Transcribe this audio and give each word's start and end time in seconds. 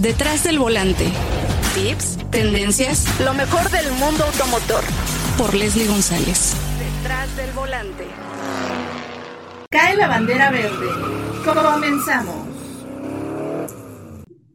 Detrás 0.00 0.42
del 0.42 0.58
volante. 0.58 1.04
Tips, 1.76 2.18
tendencias, 2.32 3.06
lo 3.20 3.32
mejor 3.32 3.70
del 3.70 3.92
mundo 3.92 4.24
automotor. 4.24 4.82
Por 5.38 5.54
Leslie 5.54 5.86
González. 5.86 6.56
Detrás 6.80 7.36
del 7.36 7.52
volante. 7.52 8.04
Cae 9.70 9.94
la 9.94 10.08
bandera 10.08 10.50
verde. 10.50 10.88
Comenzamos. 11.44 12.34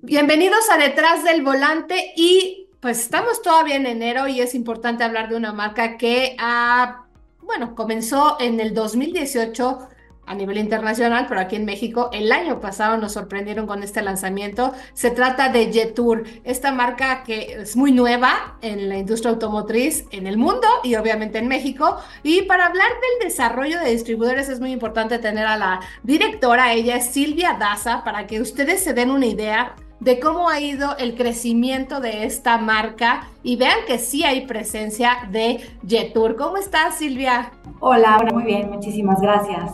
Bienvenidos 0.02 0.70
a 0.74 0.78
Detrás 0.78 1.24
del 1.24 1.42
volante 1.42 2.12
y 2.18 2.68
pues 2.82 3.00
estamos 3.00 3.42
todavía 3.42 3.78
en 3.78 3.86
enero 3.86 4.28
y 4.28 4.42
es 4.42 4.54
importante 4.54 5.06
hablar 5.06 5.30
de 5.30 5.38
una 5.38 5.54
marca 5.54 5.96
que 5.96 6.36
ha, 6.38 7.06
bueno, 7.42 7.76
comenzó 7.76 8.36
en 8.42 8.60
el 8.60 8.74
2018 8.74 9.88
a 10.30 10.36
nivel 10.36 10.60
internacional, 10.60 11.26
pero 11.28 11.42
aquí 11.42 11.56
en 11.56 11.66
México 11.66 12.12
el 12.14 12.32
año 12.32 12.60
pasado 12.60 12.98
nos 12.98 13.14
sorprendieron 13.14 13.66
con 13.66 13.82
este 13.82 14.04
lanzamiento. 14.04 14.74
Se 14.94 15.10
trata 15.10 15.50
de 15.50 15.74
Jetour, 15.74 16.24
esta 16.44 16.72
marca 16.72 17.24
que 17.24 17.62
es 17.62 17.76
muy 17.76 17.92
nueva 17.92 18.58
en 18.62 18.90
la 18.90 18.98
industria 19.00 19.32
automotriz 19.32 20.06
en 20.12 20.28
el 20.28 20.38
mundo 20.38 20.68
y 20.84 20.94
obviamente 20.96 21.40
en 21.40 21.48
México. 21.48 21.98
Y 22.22 22.44
para 22.44 22.68
hablar 22.68 22.90
del 22.92 23.28
desarrollo 23.28 23.80
de 23.80 23.90
distribuidores 23.90 24.50
es 24.50 24.60
muy 24.60 24.72
importante 24.72 25.18
tener 25.18 25.48
a 25.48 25.58
la 25.58 25.80
directora, 26.04 26.74
ella 26.74 26.98
es 26.98 27.08
Silvia 27.08 27.58
Daza, 27.60 28.04
para 28.04 28.28
que 28.28 28.40
ustedes 28.40 28.84
se 28.84 28.94
den 28.94 29.10
una 29.10 29.26
idea 29.26 29.76
de 30.00 30.20
cómo 30.20 30.48
ha 30.48 30.62
ido 30.62 30.96
el 30.98 31.16
crecimiento 31.16 32.02
de 32.02 32.26
esta 32.26 32.60
marca 32.60 33.28
y 33.42 33.56
vean 33.56 33.80
que 33.88 33.98
sí 33.98 34.24
hay 34.24 34.46
presencia 34.46 35.28
de 35.32 35.60
Jetour. 35.88 36.36
¿Cómo 36.36 36.58
estás, 36.58 37.00
Silvia? 37.00 37.52
Hola, 37.80 38.24
muy 38.32 38.44
bien, 38.44 38.70
muchísimas 38.70 39.20
gracias. 39.20 39.72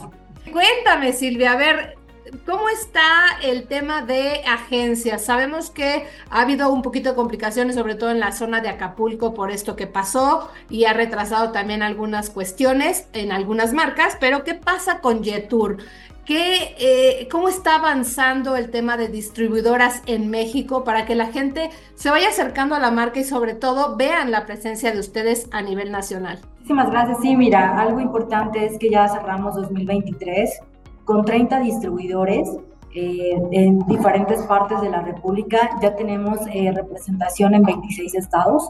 Cuéntame, 0.52 1.14
Silvia, 1.14 1.54
a 1.54 1.58
ver, 1.58 1.98
¿Cómo 2.46 2.70
está 2.70 3.38
el 3.44 3.68
tema 3.68 4.02
de 4.02 4.42
agencias? 4.48 5.26
Sabemos 5.26 5.70
que 5.70 6.08
ha 6.32 6.42
habido 6.42 6.72
un 6.72 6.82
poquito 6.82 7.10
de 7.10 7.16
complicaciones, 7.16 7.76
sobre 7.76 7.94
todo 7.94 8.10
en 8.10 8.20
la 8.20 8.32
zona 8.32 8.62
de 8.62 8.70
Acapulco, 8.70 9.36
por 9.36 9.52
esto 9.52 9.76
que 9.76 9.86
pasó 9.86 10.50
y 10.70 10.86
ha 10.86 10.94
retrasado 10.94 11.52
también 11.52 11.84
algunas 11.84 12.32
cuestiones 12.32 13.08
en 13.14 13.32
algunas 13.32 13.74
marcas, 13.74 14.18
pero 14.20 14.44
¿qué 14.44 14.56
pasa 14.56 15.02
con 15.02 15.24
Jetour? 15.24 15.78
¿Qué, 16.26 16.76
eh, 16.80 17.28
¿Cómo 17.32 17.50
está 17.50 17.76
avanzando 17.76 18.56
el 18.56 18.72
tema 18.72 18.98
de 18.98 19.10
distribuidoras 19.10 20.02
en 20.08 20.32
México 20.32 20.84
para 20.84 21.06
que 21.06 21.14
la 21.14 21.28
gente 21.28 21.70
se 21.94 22.10
vaya 22.10 22.30
acercando 22.30 22.74
a 22.74 22.80
la 22.80 22.90
marca 22.90 23.20
y 23.20 23.24
sobre 23.24 23.54
todo 23.54 23.96
vean 23.96 24.32
la 24.32 24.48
presencia 24.48 24.92
de 24.92 25.00
ustedes 25.00 25.48
a 25.52 25.62
nivel 25.62 25.92
nacional? 25.92 26.40
Muchísimas 26.56 26.90
gracias. 26.90 27.20
Sí, 27.22 27.36
mira, 27.36 27.80
algo 27.80 28.00
importante 28.00 28.66
es 28.66 28.80
que 28.80 28.90
ya 28.90 29.08
cerramos 29.08 29.54
2023 29.54 30.62
con 31.04 31.24
30 31.24 31.60
distribuidores 31.60 32.50
eh, 32.96 33.40
en 33.52 33.86
diferentes 33.86 34.42
partes 34.44 34.82
de 34.82 34.90
la 34.90 35.02
República. 35.02 35.78
Ya 35.80 35.96
tenemos 35.96 36.40
eh, 36.52 36.72
representación 36.74 37.54
en 37.54 37.62
26 37.62 38.16
estados. 38.16 38.68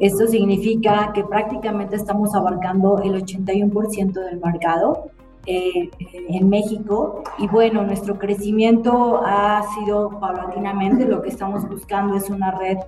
Esto 0.00 0.26
significa 0.26 1.12
que 1.14 1.22
prácticamente 1.22 1.94
estamos 1.94 2.34
abarcando 2.34 3.00
el 3.00 3.24
81% 3.24 4.12
del 4.12 4.40
mercado 4.40 5.12
eh, 5.46 5.90
en 5.98 6.48
México. 6.48 7.22
Y 7.38 7.46
bueno, 7.46 7.82
nuestro 7.82 8.18
crecimiento 8.18 9.22
ha 9.24 9.62
sido 9.74 10.18
paulatinamente. 10.20 11.06
Lo 11.06 11.22
que 11.22 11.28
estamos 11.28 11.68
buscando 11.68 12.16
es 12.16 12.30
una 12.30 12.50
red 12.50 12.78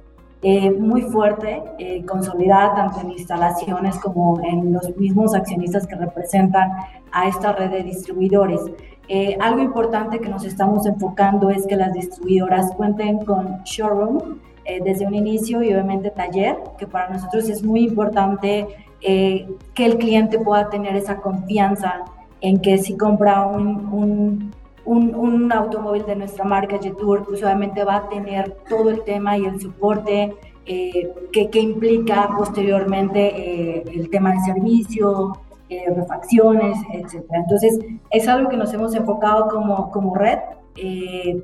eh, 0.41 0.71
muy 0.71 1.03
fuerte, 1.03 1.61
eh, 1.81 2.05
consolidada 2.07 2.73
tanto 2.77 3.01
en 3.01 3.11
instalaciones 3.11 3.99
como 3.99 4.41
en 4.45 4.73
los 4.73 4.97
mismos 4.97 5.35
accionistas 5.35 5.85
que 5.85 5.97
representan 5.97 6.71
a 7.11 7.27
esta 7.27 7.53
red 7.55 7.71
de 7.71 7.83
distribuidores. 7.83 8.61
Eh, 9.09 9.37
algo 9.41 9.61
importante 9.63 10.21
que 10.21 10.29
nos 10.29 10.45
estamos 10.45 10.87
enfocando 10.87 11.51
es 11.51 11.67
que 11.67 11.75
las 11.75 11.93
distribuidoras 11.93 12.73
cuenten 12.77 13.25
con 13.25 13.65
showroom 13.65 14.39
desde 14.85 15.07
un 15.07 15.15
inicio 15.15 15.63
y 15.63 15.73
obviamente 15.73 16.11
taller, 16.11 16.59
que 16.79 16.87
para 16.87 17.09
nosotros 17.09 17.49
es 17.49 17.63
muy 17.63 17.85
importante 17.85 18.67
que 19.01 19.47
el 19.79 19.97
cliente 19.97 20.39
pueda 20.39 20.69
tener 20.69 20.95
esa 20.95 21.23
confianza 21.23 22.05
en 22.41 22.61
que 22.61 22.79
si 22.79 22.97
compra 22.97 23.47
un 23.47 24.53
un, 24.89 25.53
automóvil 25.53 26.05
de 26.07 26.17
nuestra 26.17 26.45
marca 26.45 26.79
Jetour, 26.79 27.25
pues 27.25 27.43
obviamente 27.43 27.85
va 27.85 27.97
a 27.97 28.09
tener 28.09 28.57
todo 28.69 28.91
el 28.91 29.03
tema 29.05 29.37
y 29.37 29.45
el 29.45 29.61
soporte 29.61 30.35
eh, 30.67 31.13
que, 31.33 31.49
que, 31.51 31.61
implica 31.61 32.29
posteriormente 32.37 33.21
eh, 33.21 33.85
el 33.95 34.11
tema 34.11 34.33
de 34.33 34.41
servicio, 34.41 35.39
eh, 35.69 35.85
refacciones, 35.95 36.79
etc. 36.93 37.25
Entonces, 37.33 37.79
es 38.11 38.29
algo 38.29 38.49
que 38.49 38.57
nos 38.57 38.73
hemos 38.73 38.95
enfocado 38.95 39.49
como, 39.49 39.91
como 39.91 40.15
red, 40.15 40.39
de, 40.75 41.43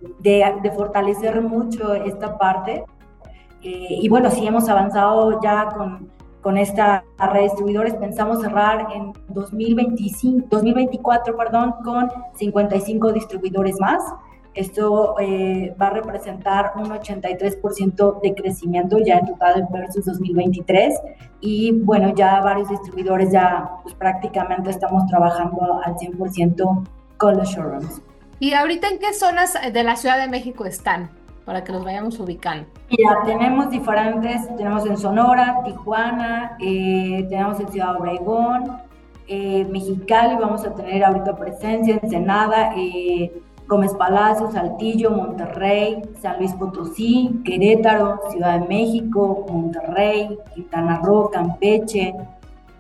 de, 0.63 0.71
fortalecer 0.71 1.41
mucho 1.43 1.93
esta 1.93 2.39
parte. 2.39 2.85
y 3.61 4.09
bueno, 4.09 4.31
sí 4.31 4.47
hemos 4.47 4.69
avanzado 4.69 5.41
ya 5.43 5.71
con 5.71 6.09
con 6.45 6.59
esta 6.59 7.05
red 7.19 7.33
de 7.33 7.43
distribuidores. 7.45 7.95
Pensamos 7.95 8.43
cerrar 8.43 8.89
en 8.95 9.15
2025, 9.29 10.47
2024 10.51 11.37
perdón, 11.37 11.75
con 11.83 12.11
55 12.35 13.13
distribuidores 13.13 13.81
más. 13.81 14.03
Esto 14.53 15.17
eh, 15.19 15.75
va 15.81 15.87
a 15.87 15.91
representar 15.91 16.73
un 16.77 16.91
83% 16.91 18.21
de 18.21 18.35
crecimiento 18.35 18.99
ya 18.99 19.17
en 19.17 19.27
total 19.27 19.67
versus 19.73 20.05
2023. 20.05 21.01
Y 21.41 21.73
bueno, 21.73 22.15
ya 22.15 22.41
varios 22.43 22.69
distribuidores 22.69 23.33
ya 23.33 23.79
pues, 23.83 23.95
prácticamente 23.95 24.69
estamos 24.69 25.07
trabajando 25.07 25.81
al 25.83 25.95
100% 25.97 26.85
con 27.17 27.37
los 27.39 27.49
showrooms. 27.49 28.03
¿Y 28.39 28.53
ahorita 28.53 28.89
en 28.89 28.99
qué 28.99 29.15
zonas 29.15 29.55
de 29.73 29.83
la 29.83 29.97
Ciudad 29.97 30.19
de 30.19 30.29
México 30.29 30.67
están? 30.67 31.09
Para 31.45 31.63
que 31.63 31.73
nos 31.73 31.85
vayamos 31.85 32.19
ubicando? 32.19 32.67
Ya 32.91 33.23
tenemos 33.25 33.71
diferentes, 33.71 34.49
tenemos 34.57 34.87
en 34.87 34.97
Sonora, 34.97 35.61
Tijuana, 35.65 36.57
eh, 36.61 37.27
tenemos 37.29 37.61
en 37.61 37.69
Ciudad 37.69 37.97
Obregón, 37.97 38.79
eh, 39.27 39.67
Mexicali, 39.71 40.37
vamos 40.37 40.65
a 40.67 40.75
tener 40.75 41.05
ahorita 41.05 41.37
presencia, 41.37 41.99
Ensenada, 42.03 42.73
eh, 42.77 43.33
Gómez 43.67 43.95
Palacio, 43.95 44.51
Saltillo, 44.51 45.11
Monterrey, 45.11 46.03
San 46.21 46.39
Luis 46.39 46.53
Potosí, 46.53 47.41
Querétaro, 47.45 48.21
Ciudad 48.31 48.61
de 48.61 48.69
México, 48.69 49.47
Monterrey, 49.49 50.39
Quintana 50.55 51.01
Roo, 51.03 51.31
Campeche, 51.31 52.15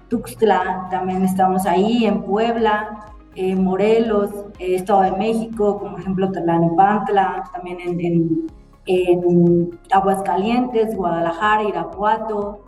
Tuxtla, 0.08 0.88
también 0.90 1.24
estamos 1.24 1.64
ahí, 1.64 2.04
en 2.04 2.22
Puebla, 2.22 3.13
eh, 3.34 3.54
Morelos, 3.56 4.30
Estado 4.58 5.02
de 5.02 5.12
México, 5.12 5.78
como 5.78 5.98
ejemplo 5.98 6.30
Tlalnepantla, 6.30 7.50
también 7.52 7.80
en, 7.80 8.00
en, 8.00 8.46
en 8.86 9.78
Aguascalientes, 9.90 10.96
Guadalajara, 10.96 11.64
Irapuato, 11.64 12.63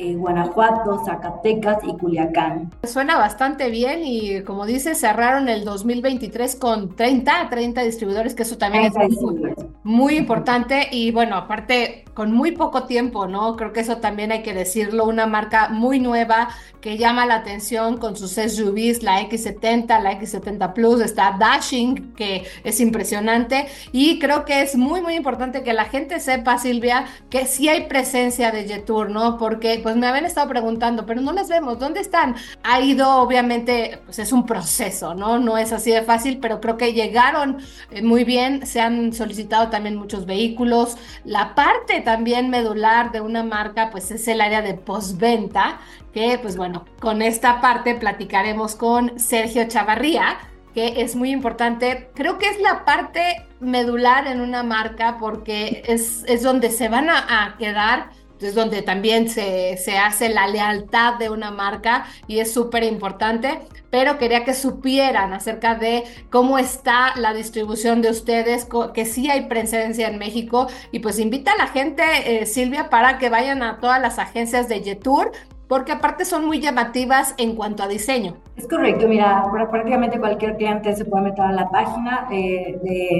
eh, 0.00 0.14
Guanajuato, 0.14 1.04
Zacatecas 1.04 1.76
y 1.84 1.94
Culiacán. 1.98 2.70
Suena 2.84 3.18
bastante 3.18 3.68
bien 3.68 4.00
y 4.02 4.42
como 4.44 4.64
dice, 4.64 4.94
cerraron 4.94 5.50
el 5.50 5.62
2023 5.62 6.56
con 6.56 6.96
30, 6.96 7.50
30 7.50 7.82
distribuidores, 7.82 8.34
que 8.34 8.44
eso 8.44 8.56
también 8.56 8.86
es 8.86 8.94
muy, 9.20 9.54
muy, 9.84 10.16
importante 10.16 10.88
y 10.90 11.10
bueno, 11.10 11.36
aparte 11.36 12.04
con 12.14 12.32
muy 12.32 12.52
poco 12.52 12.84
tiempo, 12.84 13.26
¿no? 13.26 13.56
Creo 13.56 13.74
que 13.74 13.80
eso 13.80 13.98
también 13.98 14.32
hay 14.32 14.42
que 14.42 14.54
decirlo, 14.54 15.04
una 15.04 15.26
marca 15.26 15.68
muy 15.68 16.00
nueva 16.00 16.48
que 16.80 16.96
llama 16.96 17.26
la 17.26 17.36
atención 17.36 17.98
con 17.98 18.16
sus 18.16 18.32
SUVs, 18.32 19.02
la 19.02 19.20
X70, 19.20 20.00
la 20.02 20.18
X70 20.18 20.72
Plus, 20.72 21.00
está 21.02 21.36
Dashing, 21.38 22.14
que 22.14 22.44
es 22.64 22.80
impresionante 22.80 23.66
y 23.92 24.18
creo 24.18 24.46
que 24.46 24.62
es 24.62 24.76
muy, 24.76 25.02
muy 25.02 25.14
importante 25.14 25.62
que 25.62 25.74
la 25.74 25.84
gente 25.84 26.20
sepa, 26.20 26.58
Silvia, 26.58 27.04
que 27.28 27.44
sí 27.44 27.68
hay 27.68 27.86
presencia 27.86 28.50
de 28.50 28.64
Jetour, 28.64 29.10
¿no? 29.10 29.36
Porque 29.36 29.80
pues 29.82 29.89
me 29.96 30.06
habían 30.06 30.24
estado 30.24 30.48
preguntando, 30.48 31.06
pero 31.06 31.20
no 31.20 31.32
las 31.32 31.48
vemos, 31.48 31.78
¿dónde 31.78 32.00
están? 32.00 32.36
Ha 32.62 32.80
ido, 32.80 33.16
obviamente, 33.16 34.00
pues 34.04 34.18
es 34.18 34.32
un 34.32 34.46
proceso, 34.46 35.14
¿no? 35.14 35.38
No 35.38 35.58
es 35.58 35.72
así 35.72 35.90
de 35.90 36.02
fácil, 36.02 36.38
pero 36.38 36.60
creo 36.60 36.76
que 36.76 36.92
llegaron 36.92 37.58
eh, 37.90 38.02
muy 38.02 38.24
bien, 38.24 38.66
se 38.66 38.80
han 38.80 39.12
solicitado 39.12 39.68
también 39.70 39.96
muchos 39.96 40.26
vehículos. 40.26 40.96
La 41.24 41.54
parte 41.54 42.00
también 42.00 42.50
medular 42.50 43.12
de 43.12 43.20
una 43.20 43.42
marca, 43.42 43.90
pues 43.90 44.10
es 44.10 44.26
el 44.28 44.40
área 44.40 44.62
de 44.62 44.74
postventa, 44.74 45.80
que 46.12 46.38
pues 46.40 46.56
bueno, 46.56 46.84
con 47.00 47.22
esta 47.22 47.60
parte 47.60 47.94
platicaremos 47.94 48.74
con 48.74 49.18
Sergio 49.18 49.66
Chavarría, 49.68 50.38
que 50.74 51.02
es 51.02 51.16
muy 51.16 51.30
importante. 51.30 52.10
Creo 52.14 52.38
que 52.38 52.48
es 52.48 52.60
la 52.60 52.84
parte 52.84 53.46
medular 53.60 54.26
en 54.26 54.40
una 54.40 54.62
marca 54.62 55.18
porque 55.18 55.82
es, 55.86 56.24
es 56.26 56.42
donde 56.42 56.70
se 56.70 56.88
van 56.88 57.10
a, 57.10 57.44
a 57.44 57.56
quedar 57.58 58.10
es 58.40 58.54
donde 58.54 58.82
también 58.82 59.28
se, 59.28 59.76
se 59.76 59.98
hace 59.98 60.28
la 60.28 60.46
lealtad 60.46 61.18
de 61.18 61.30
una 61.30 61.50
marca 61.50 62.06
y 62.26 62.38
es 62.38 62.52
súper 62.52 62.84
importante, 62.84 63.60
pero 63.90 64.18
quería 64.18 64.44
que 64.44 64.54
supieran 64.54 65.32
acerca 65.32 65.74
de 65.74 66.04
cómo 66.30 66.58
está 66.58 67.16
la 67.16 67.34
distribución 67.34 68.02
de 68.02 68.10
ustedes, 68.10 68.66
que 68.94 69.04
sí 69.04 69.30
hay 69.30 69.46
presencia 69.46 70.08
en 70.08 70.18
México 70.18 70.68
y 70.92 71.00
pues 71.00 71.18
invita 71.18 71.52
a 71.52 71.56
la 71.56 71.66
gente, 71.66 72.02
eh, 72.26 72.46
Silvia, 72.46 72.88
para 72.88 73.18
que 73.18 73.28
vayan 73.28 73.62
a 73.62 73.78
todas 73.78 74.00
las 74.00 74.18
agencias 74.18 74.68
de 74.68 74.82
Jetour 74.82 75.32
porque 75.70 75.92
aparte 75.92 76.24
son 76.24 76.46
muy 76.46 76.58
llamativas 76.58 77.32
en 77.38 77.54
cuanto 77.54 77.84
a 77.84 77.86
diseño. 77.86 78.34
Es 78.56 78.66
correcto, 78.66 79.06
mira, 79.06 79.44
prácticamente 79.70 80.18
cualquier 80.18 80.56
cliente 80.56 80.96
se 80.96 81.04
puede 81.04 81.26
meter 81.26 81.44
a 81.44 81.52
la 81.52 81.70
página 81.70 82.26
eh, 82.32 82.76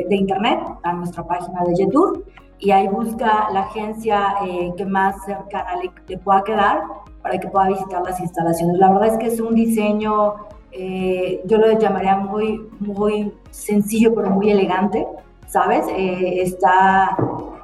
de, 0.08 0.16
internet, 0.16 0.58
a 0.82 0.92
nuestra 0.94 1.22
página 1.24 1.62
de 1.64 1.76
Jetour, 1.76 2.24
y 2.60 2.70
ahí 2.70 2.86
busca 2.88 3.48
la 3.52 3.62
agencia 3.62 4.34
eh, 4.44 4.72
que 4.76 4.84
más 4.84 5.24
cercana 5.24 5.76
le, 6.06 6.18
pueda 6.18 6.44
quedar 6.44 6.82
para 7.22 7.38
que 7.38 7.48
pueda 7.48 7.68
visitar 7.68 8.02
las 8.02 8.20
instalaciones. 8.20 8.78
La 8.78 8.92
verdad 8.92 9.08
es 9.08 9.18
que 9.18 9.26
es 9.26 9.40
un 9.40 9.54
diseño, 9.54 10.34
eh, 10.70 11.40
yo 11.46 11.58
lo 11.58 11.78
llamaría 11.78 12.16
muy, 12.16 12.68
muy 12.78 13.32
sencillo, 13.50 14.14
pero 14.14 14.30
muy 14.30 14.50
elegante, 14.50 15.06
¿sabes? 15.46 15.86
Eh, 15.88 16.42
está 16.42 17.16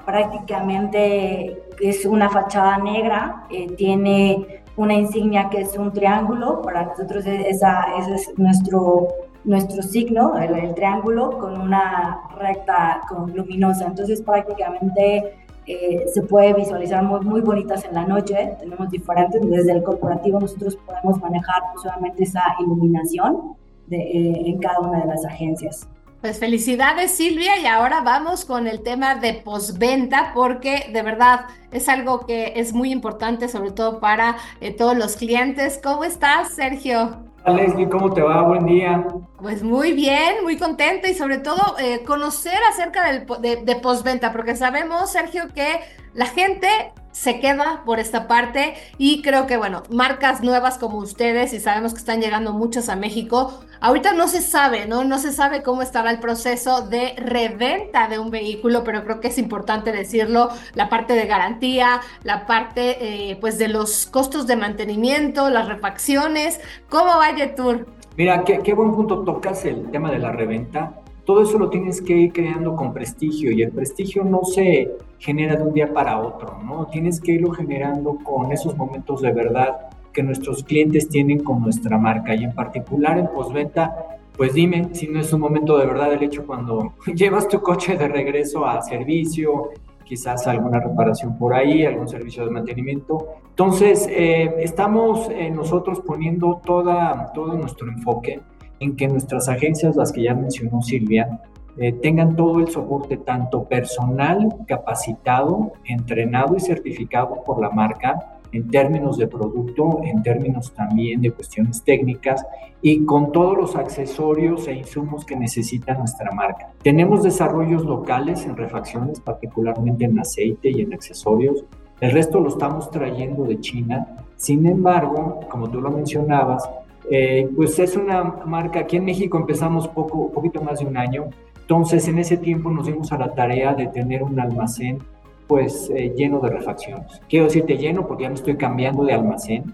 prácticamente, 0.06 1.62
es 1.80 2.06
una 2.06 2.30
fachada 2.30 2.78
negra, 2.78 3.44
tiene 3.76 4.62
una 4.76 4.94
insignia 4.94 5.48
que 5.50 5.62
es 5.62 5.76
un 5.76 5.92
triángulo, 5.92 6.62
para 6.62 6.84
nosotros 6.84 7.26
esa, 7.26 7.86
ese 7.98 8.14
es 8.14 8.38
nuestro 8.38 9.08
nuestro 9.46 9.82
signo, 9.82 10.36
el, 10.36 10.74
triángulo, 10.74 11.38
con 11.38 11.58
una 11.58 12.20
recta 12.36 13.00
con 13.08 13.34
luminosa. 13.34 13.86
Entonces 13.86 14.20
prácticamente 14.20 15.34
eh, 15.66 16.04
se 16.12 16.22
puede 16.22 16.52
visualizar 16.52 17.02
muy, 17.02 17.20
muy 17.20 17.40
bonitas 17.40 17.84
en 17.84 17.94
la 17.94 18.04
noche. 18.04 18.56
Tenemos 18.58 18.90
diferentes, 18.90 19.40
desde 19.48 19.72
el 19.72 19.82
corporativo 19.82 20.40
nosotros 20.40 20.76
podemos 20.76 21.20
manejar 21.20 21.62
solamente 21.82 22.24
esa 22.24 22.42
iluminación 22.60 23.56
de, 23.86 23.96
eh, 23.96 24.42
en 24.46 24.58
cada 24.58 24.80
una 24.80 25.00
de 25.00 25.06
las 25.06 25.24
agencias. 25.24 25.88
Pues 26.20 26.40
felicidades 26.40 27.12
Silvia 27.12 27.60
y 27.60 27.66
ahora 27.66 28.00
vamos 28.00 28.44
con 28.44 28.66
el 28.66 28.82
tema 28.82 29.14
de 29.14 29.34
postventa 29.34 30.32
porque 30.34 30.90
de 30.92 31.02
verdad 31.02 31.42
es 31.70 31.88
algo 31.88 32.26
que 32.26 32.54
es 32.56 32.72
muy 32.72 32.90
importante 32.90 33.48
sobre 33.48 33.70
todo 33.70 34.00
para 34.00 34.36
eh, 34.60 34.72
todos 34.72 34.96
los 34.96 35.16
clientes. 35.16 35.78
¿Cómo 35.80 36.02
estás 36.02 36.54
Sergio? 36.54 37.25
Leslie, 37.52 37.88
¿cómo 37.88 38.12
te 38.12 38.22
va? 38.22 38.42
Buen 38.42 38.66
día. 38.66 39.06
Pues 39.38 39.62
muy 39.62 39.92
bien, 39.92 40.42
muy 40.42 40.56
contenta 40.56 41.08
y 41.08 41.14
sobre 41.14 41.38
todo 41.38 41.76
eh, 41.78 42.02
conocer 42.04 42.58
acerca 42.70 43.10
del, 43.10 43.26
de, 43.40 43.56
de 43.64 43.76
postventa, 43.76 44.32
porque 44.32 44.56
sabemos, 44.56 45.12
Sergio, 45.12 45.44
que 45.54 45.80
la 46.14 46.26
gente 46.26 46.68
se 47.16 47.40
queda 47.40 47.82
por 47.86 47.98
esta 47.98 48.28
parte 48.28 48.74
y 48.98 49.22
creo 49.22 49.46
que, 49.46 49.56
bueno, 49.56 49.84
marcas 49.88 50.42
nuevas 50.42 50.76
como 50.76 50.98
ustedes 50.98 51.54
y 51.54 51.60
sabemos 51.60 51.94
que 51.94 51.98
están 51.98 52.20
llegando 52.20 52.52
muchas 52.52 52.90
a 52.90 52.94
México, 52.94 53.58
ahorita 53.80 54.12
no 54.12 54.28
se 54.28 54.42
sabe, 54.42 54.84
¿no? 54.84 55.02
No 55.02 55.18
se 55.18 55.32
sabe 55.32 55.62
cómo 55.62 55.80
estará 55.80 56.10
el 56.10 56.20
proceso 56.20 56.82
de 56.82 57.14
reventa 57.16 58.08
de 58.08 58.18
un 58.18 58.30
vehículo, 58.30 58.84
pero 58.84 59.02
creo 59.02 59.20
que 59.20 59.28
es 59.28 59.38
importante 59.38 59.92
decirlo, 59.92 60.50
la 60.74 60.90
parte 60.90 61.14
de 61.14 61.26
garantía, 61.26 62.02
la 62.22 62.44
parte, 62.44 63.30
eh, 63.30 63.38
pues, 63.40 63.58
de 63.58 63.68
los 63.68 64.04
costos 64.04 64.46
de 64.46 64.56
mantenimiento, 64.56 65.48
las 65.48 65.68
refacciones, 65.68 66.60
¿cómo 66.90 67.16
va 67.16 67.34
Tour? 67.56 67.86
Mira, 68.18 68.44
qué, 68.44 68.58
qué 68.58 68.74
buen 68.74 68.94
punto 68.94 69.24
tocas 69.24 69.64
el 69.64 69.90
tema 69.90 70.10
de 70.10 70.18
la 70.18 70.32
reventa 70.32 71.00
todo 71.26 71.42
eso 71.42 71.58
lo 71.58 71.68
tienes 71.68 72.00
que 72.00 72.16
ir 72.16 72.32
creando 72.32 72.76
con 72.76 72.94
prestigio 72.94 73.50
y 73.50 73.60
el 73.60 73.72
prestigio 73.72 74.22
no 74.22 74.44
se 74.44 74.96
genera 75.18 75.56
de 75.56 75.64
un 75.64 75.74
día 75.74 75.92
para 75.92 76.20
otro, 76.20 76.62
¿no? 76.64 76.86
Tienes 76.86 77.20
que 77.20 77.32
irlo 77.32 77.50
generando 77.50 78.16
con 78.22 78.52
esos 78.52 78.76
momentos 78.76 79.22
de 79.22 79.32
verdad 79.32 79.88
que 80.12 80.22
nuestros 80.22 80.62
clientes 80.62 81.08
tienen 81.08 81.42
con 81.42 81.60
nuestra 81.60 81.98
marca 81.98 82.32
y 82.36 82.44
en 82.44 82.54
particular 82.54 83.18
en 83.18 83.26
postventa, 83.26 84.18
pues 84.36 84.54
dime 84.54 84.90
si 84.92 85.08
no 85.08 85.18
es 85.18 85.32
un 85.32 85.40
momento 85.40 85.76
de 85.76 85.86
verdad 85.86 86.12
el 86.12 86.22
hecho 86.22 86.46
cuando 86.46 86.94
llevas 87.14 87.48
tu 87.48 87.60
coche 87.60 87.96
de 87.96 88.06
regreso 88.06 88.64
a 88.64 88.80
servicio, 88.82 89.70
quizás 90.04 90.46
alguna 90.46 90.78
reparación 90.78 91.36
por 91.36 91.54
ahí, 91.54 91.84
algún 91.84 92.06
servicio 92.06 92.44
de 92.44 92.52
mantenimiento. 92.52 93.26
Entonces, 93.48 94.06
eh, 94.08 94.54
estamos 94.60 95.28
eh, 95.30 95.50
nosotros 95.50 96.00
poniendo 96.06 96.60
toda, 96.64 97.32
todo 97.34 97.54
nuestro 97.54 97.88
enfoque 97.88 98.40
en 98.80 98.96
que 98.96 99.08
nuestras 99.08 99.48
agencias, 99.48 99.96
las 99.96 100.12
que 100.12 100.22
ya 100.22 100.34
mencionó 100.34 100.82
Silvia, 100.82 101.40
eh, 101.78 101.92
tengan 101.92 102.36
todo 102.36 102.60
el 102.60 102.68
soporte, 102.68 103.18
tanto 103.18 103.64
personal 103.64 104.48
capacitado, 104.66 105.72
entrenado 105.84 106.56
y 106.56 106.60
certificado 106.60 107.44
por 107.44 107.60
la 107.60 107.70
marca, 107.70 108.36
en 108.52 108.68
términos 108.68 109.18
de 109.18 109.26
producto, 109.26 110.00
en 110.02 110.22
términos 110.22 110.72
también 110.72 111.20
de 111.20 111.30
cuestiones 111.30 111.82
técnicas 111.82 112.46
y 112.80 113.04
con 113.04 113.32
todos 113.32 113.56
los 113.56 113.76
accesorios 113.76 114.66
e 114.68 114.74
insumos 114.74 115.24
que 115.24 115.36
necesita 115.36 115.94
nuestra 115.94 116.30
marca. 116.32 116.72
Tenemos 116.82 117.22
desarrollos 117.22 117.84
locales 117.84 118.46
en 118.46 118.56
refacciones, 118.56 119.20
particularmente 119.20 120.04
en 120.04 120.18
aceite 120.18 120.70
y 120.70 120.80
en 120.80 120.94
accesorios. 120.94 121.64
El 122.00 122.12
resto 122.12 122.40
lo 122.40 122.48
estamos 122.48 122.90
trayendo 122.90 123.44
de 123.44 123.60
China. 123.60 124.06
Sin 124.36 124.66
embargo, 124.66 125.40
como 125.50 125.68
tú 125.68 125.80
lo 125.80 125.90
mencionabas, 125.90 126.68
eh, 127.10 127.48
pues 127.54 127.78
es 127.78 127.96
una 127.96 128.22
marca, 128.24 128.80
aquí 128.80 128.96
en 128.96 129.04
México 129.04 129.38
empezamos 129.38 129.88
poco, 129.88 130.30
poquito 130.32 130.62
más 130.62 130.80
de 130.80 130.86
un 130.86 130.96
año, 130.96 131.26
entonces 131.60 132.06
en 132.08 132.18
ese 132.18 132.36
tiempo 132.36 132.70
nos 132.70 132.86
dimos 132.86 133.12
a 133.12 133.18
la 133.18 133.32
tarea 133.32 133.74
de 133.74 133.86
tener 133.88 134.22
un 134.22 134.38
almacén 134.38 134.98
pues 135.46 135.90
eh, 135.94 136.12
lleno 136.16 136.40
de 136.40 136.50
refacciones. 136.50 137.20
Quiero 137.28 137.46
decirte 137.46 137.76
lleno 137.76 138.06
porque 138.06 138.24
ya 138.24 138.28
me 138.28 138.34
estoy 138.34 138.56
cambiando 138.56 139.04
de 139.04 139.12
almacén, 139.12 139.72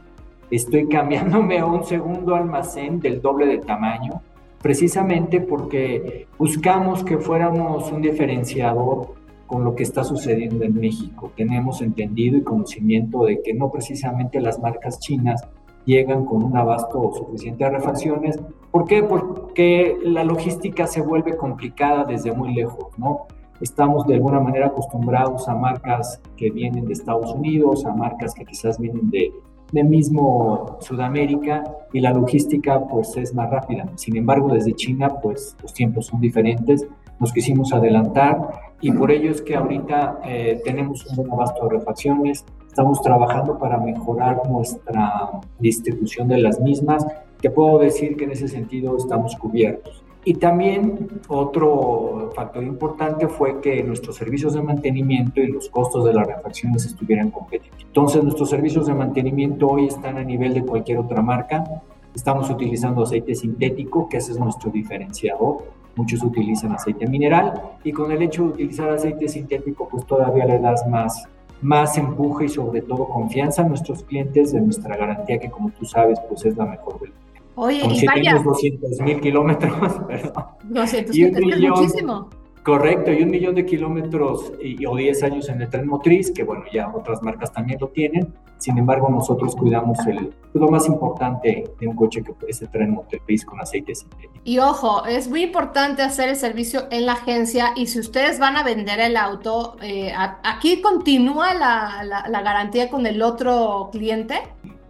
estoy 0.50 0.87
cambiándome 0.88 1.58
a 1.58 1.67
un 1.67 1.84
segundo 1.84 2.34
almacén 2.34 3.00
del 3.00 3.23
doble 3.23 3.46
de 3.46 3.58
tamaño, 3.58 4.20
precisamente 4.61 5.40
porque 5.40 6.26
buscamos 6.38 7.02
que 7.02 7.19
fuéramos 7.19 7.90
un 7.90 8.02
diferenciador 8.02 9.14
con 9.46 9.64
lo 9.64 9.75
que 9.75 9.82
está 9.82 10.05
sucediendo 10.05 10.64
en 10.64 10.75
México. 10.75 11.32
Tenemos 11.37 11.82
entendido 11.82 12.38
y 12.38 12.43
conocimiento 12.43 13.25
de 13.25 13.43
que 13.43 13.52
no 13.52 13.70
precisamente 13.70 14.40
las 14.40 14.58
marcas 14.61 14.99
chinas 14.99 15.46
llegan 15.84 16.25
con 16.25 16.43
un 16.43 16.56
abasto 16.56 17.12
suficiente 17.14 17.64
de 17.64 17.70
refacciones. 17.70 18.38
¿Por 18.70 18.87
qué? 18.87 19.02
Porque 19.02 19.99
la 20.02 20.25
logística 20.25 20.87
se 20.87 21.00
vuelve 21.00 21.37
complicada 21.37 22.05
desde 22.05 22.32
muy 22.32 22.55
lejos, 22.55 22.87
¿no? 22.99 23.26
Estamos 23.61 24.06
de 24.06 24.14
alguna 24.14 24.40
manera 24.40 24.67
acostumbrados 24.67 25.49
a 25.49 25.55
marcas 25.55 26.20
que 26.37 26.50
vienen 26.50 26.87
de 26.87 26.94
Estados 26.94 27.32
Unidos, 27.32 27.84
a 27.87 27.94
marcas 27.94 28.34
que 28.34 28.44
quizás 28.44 28.79
vienen 28.79 29.08
de, 29.11 29.32
de 29.70 29.84
mismo 29.84 30.79
Sudamérica 30.81 31.62
y 31.93 32.00
la 32.00 32.12
logística 32.12 32.81
pues 32.88 33.17
es 33.17 33.35
más 33.35 33.50
rápida. 33.50 33.87
Sin 33.94 34.17
embargo, 34.17 34.49
desde 34.49 34.75
China 34.75 35.20
pues 35.23 35.56
los 35.62 35.73
tiempos 35.73 36.06
son 36.06 36.20
diferentes, 36.20 36.87
nos 37.20 37.32
quisimos 37.32 37.73
adelantar 37.73 38.49
y 38.82 38.93
por 38.93 39.11
ello 39.11 39.31
es 39.31 39.40
que 39.40 39.56
ahorita 39.56 40.20
eh, 40.25 40.61
tenemos 40.64 41.06
un 41.06 41.17
buen 41.17 41.32
abasto 41.32 41.67
de 41.67 41.79
refacciones, 41.79 42.44
Estamos 42.73 43.02
trabajando 43.02 43.58
para 43.58 43.76
mejorar 43.76 44.49
nuestra 44.49 45.43
distribución 45.58 46.26
de 46.29 46.38
las 46.38 46.58
mismas. 46.58 47.06
Te 47.38 47.50
puedo 47.50 47.79
decir 47.79 48.17
que 48.17 48.25
en 48.25 48.31
ese 48.31 48.49
sentido 48.49 48.96
estamos 48.96 49.37
cubiertos. 49.37 50.02
Y 50.25 50.37
también 50.37 51.20
otro 51.29 52.31
factor 52.34 52.64
importante 52.64 53.29
fue 53.29 53.61
que 53.61 53.82
nuestros 53.82 54.17
servicios 54.17 54.55
de 54.55 54.62
mantenimiento 54.62 55.43
y 55.43 55.49
los 55.49 55.69
costos 55.69 56.06
de 56.06 56.14
las 56.14 56.26
refacciones 56.26 56.87
estuvieran 56.87 57.30
competitivos. 57.30 57.85
Entonces 57.85 58.23
nuestros 58.25 58.49
servicios 58.49 58.87
de 58.87 58.95
mantenimiento 58.95 59.66
hoy 59.66 59.88
están 59.88 60.16
a 60.16 60.25
nivel 60.25 60.54
de 60.54 60.62
cualquier 60.62 60.97
otra 60.97 61.21
marca. 61.21 61.83
Estamos 62.14 62.49
utilizando 62.49 63.02
aceite 63.02 63.35
sintético, 63.35 64.09
que 64.09 64.16
ese 64.16 64.33
es 64.33 64.38
nuestro 64.38 64.71
diferenciador. 64.71 65.59
Muchos 65.96 66.22
utilizan 66.22 66.72
aceite 66.72 67.06
mineral 67.06 67.61
y 67.84 67.92
con 67.92 68.11
el 68.11 68.22
hecho 68.22 68.42
de 68.44 68.49
utilizar 68.49 68.90
aceite 68.90 69.28
sintético, 69.28 69.88
pues 69.88 70.06
todavía 70.06 70.46
le 70.46 70.58
das 70.58 70.87
más 70.88 71.25
más 71.62 71.96
empuje 71.96 72.46
y 72.46 72.49
sobre 72.49 72.82
todo 72.82 73.06
confianza 73.06 73.62
a 73.62 73.68
nuestros 73.68 74.02
clientes 74.02 74.52
de 74.52 74.61
nuestra 74.61 74.96
garantía 74.96 75.38
que 75.38 75.49
como 75.49 75.70
tú 75.70 75.84
sabes 75.84 76.18
pues 76.28 76.44
es 76.44 76.56
la 76.56 76.66
mejor 76.66 76.99
del 77.00 77.11
mundo. 77.11 77.22
Oye, 77.54 77.82
y 77.84 78.06
vaya. 78.06 78.42
200 78.42 79.00
mil 79.00 79.20
kilómetros, 79.20 79.92
perdón. 80.08 80.44
200 80.64 81.14
mil, 81.14 81.52
es 81.52 81.61
muchísimo. 81.61 82.28
Correcto, 82.62 83.11
y 83.11 83.23
un 83.23 83.31
millón 83.31 83.57
de 83.57 83.66
kilómetros 83.66 84.52
y, 84.62 84.87
o 84.87 84.95
10 84.95 85.23
años 85.25 85.49
en 85.49 85.61
el 85.62 85.69
tren 85.69 85.88
motriz, 85.88 86.31
que 86.31 86.45
bueno, 86.45 86.62
ya 86.73 86.88
otras 86.95 87.21
marcas 87.21 87.52
también 87.52 87.78
lo 87.81 87.88
tienen. 87.88 88.33
Sin 88.59 88.78
embargo, 88.78 89.09
nosotros 89.11 89.57
cuidamos 89.57 89.99
el, 90.07 90.33
lo 90.54 90.69
más 90.69 90.87
importante 90.87 91.64
de 91.81 91.87
un 91.88 91.97
coche 91.97 92.23
que 92.23 92.33
es 92.47 92.62
el 92.62 92.71
tren 92.71 92.92
motriz 92.92 93.45
con 93.45 93.61
aceite 93.61 93.97
sintético. 93.97 94.35
Y 94.45 94.61
ojo, 94.61 95.04
es 95.07 95.28
muy 95.28 95.42
importante 95.42 96.02
hacer 96.02 96.28
el 96.28 96.37
servicio 96.37 96.87
en 96.92 97.07
la 97.07 97.14
agencia 97.14 97.73
y 97.75 97.87
si 97.88 97.99
ustedes 97.99 98.38
van 98.38 98.57
a 98.57 98.62
vender 98.62 99.00
el 99.00 99.16
auto, 99.16 99.76
eh, 99.83 100.12
¿aquí 100.45 100.81
continúa 100.81 101.54
la, 101.54 102.04
la, 102.28 102.42
garantía 102.42 102.88
con 102.88 103.07
el 103.07 103.23
otro 103.23 103.88
cliente? 103.90 104.37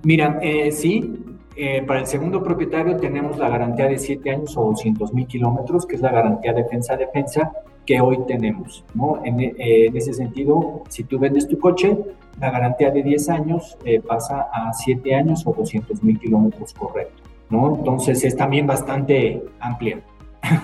Mira, 0.03 0.39
eh, 0.43 0.73
sí, 0.73 1.32
eh, 1.57 1.83
para 1.87 2.01
el 2.01 2.07
segundo 2.07 2.43
propietario 2.43 2.97
tenemos 2.97 3.39
la 3.39 3.49
garantía 3.49 3.87
de 3.87 3.99
7 3.99 4.31
años 4.31 4.57
o 4.57 4.65
200 4.65 5.13
mil 5.13 5.27
kilómetros, 5.27 5.87
que 5.87 5.97
es 5.97 6.01
la 6.01 6.11
garantía 6.11 6.53
defensa-defensa 6.53 7.53
que 7.85 8.01
hoy 8.01 8.19
tenemos. 8.27 8.85
¿no? 8.95 9.21
En, 9.25 9.41
eh, 9.41 9.55
en, 9.59 9.97
ese 9.97 10.15
sentido, 10.15 10.83
si 10.89 11.05
tú 11.05 11.19
vendes 11.19 11.49
tu 11.49 11.59
coche, 11.59 11.97
la 12.41 12.51
garantía 12.51 12.91
de 12.91 13.03
10 13.03 13.29
años 13.29 13.77
eh, 13.85 14.01
pasa 14.01 14.49
a 14.53 14.73
7 14.73 15.15
años 15.15 15.47
o 15.47 15.53
200 15.53 16.03
mil 16.03 16.19
kilómetros 16.19 16.73
correcto. 16.73 17.23
¿no? 17.51 17.77
Entonces 17.77 18.25
es 18.25 18.37
también 18.37 18.67
bastante 18.67 19.43
amplia. 19.61 20.01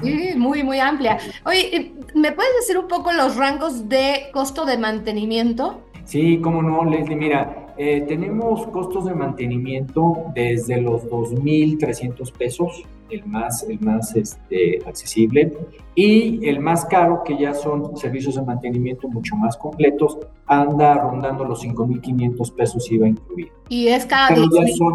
Sí, 0.02 0.32
muy, 0.36 0.62
muy 0.62 0.80
amplia. 0.80 1.18
Oye, 1.44 1.92
¿me 2.14 2.32
puedes 2.32 2.52
decir 2.60 2.78
un 2.78 2.88
poco 2.88 3.12
los 3.12 3.36
rangos 3.36 3.88
de 3.88 4.28
costo 4.32 4.64
de 4.64 4.76
mantenimiento? 4.76 5.82
Sí, 6.04 6.40
cómo 6.42 6.62
no, 6.62 6.84
Leslie. 6.84 7.16
Mira, 7.16 7.67
eh, 7.78 8.04
tenemos 8.08 8.66
costos 8.66 9.04
de 9.04 9.14
mantenimiento 9.14 10.24
desde 10.34 10.80
los 10.80 11.04
2.300 11.04 12.32
pesos 12.32 12.84
el 13.10 13.24
más, 13.24 13.62
el 13.62 13.80
más 13.80 14.14
este, 14.16 14.80
accesible, 14.86 15.52
y 15.94 16.46
el 16.48 16.60
más 16.60 16.84
caro, 16.84 17.22
que 17.24 17.38
ya 17.38 17.54
son 17.54 17.96
servicios 17.96 18.34
de 18.34 18.42
mantenimiento 18.42 19.08
mucho 19.08 19.34
más 19.36 19.56
completos, 19.56 20.18
anda 20.46 20.94
rondando 20.94 21.44
los 21.44 21.64
5.500 21.64 22.54
pesos 22.54 22.90
IVA 22.90 23.08
incluido. 23.08 23.52
Y 23.68 23.88
es 23.88 24.06
cada 24.06 24.28
Pero 24.28 24.44
ya 24.52 24.66
son 24.74 24.94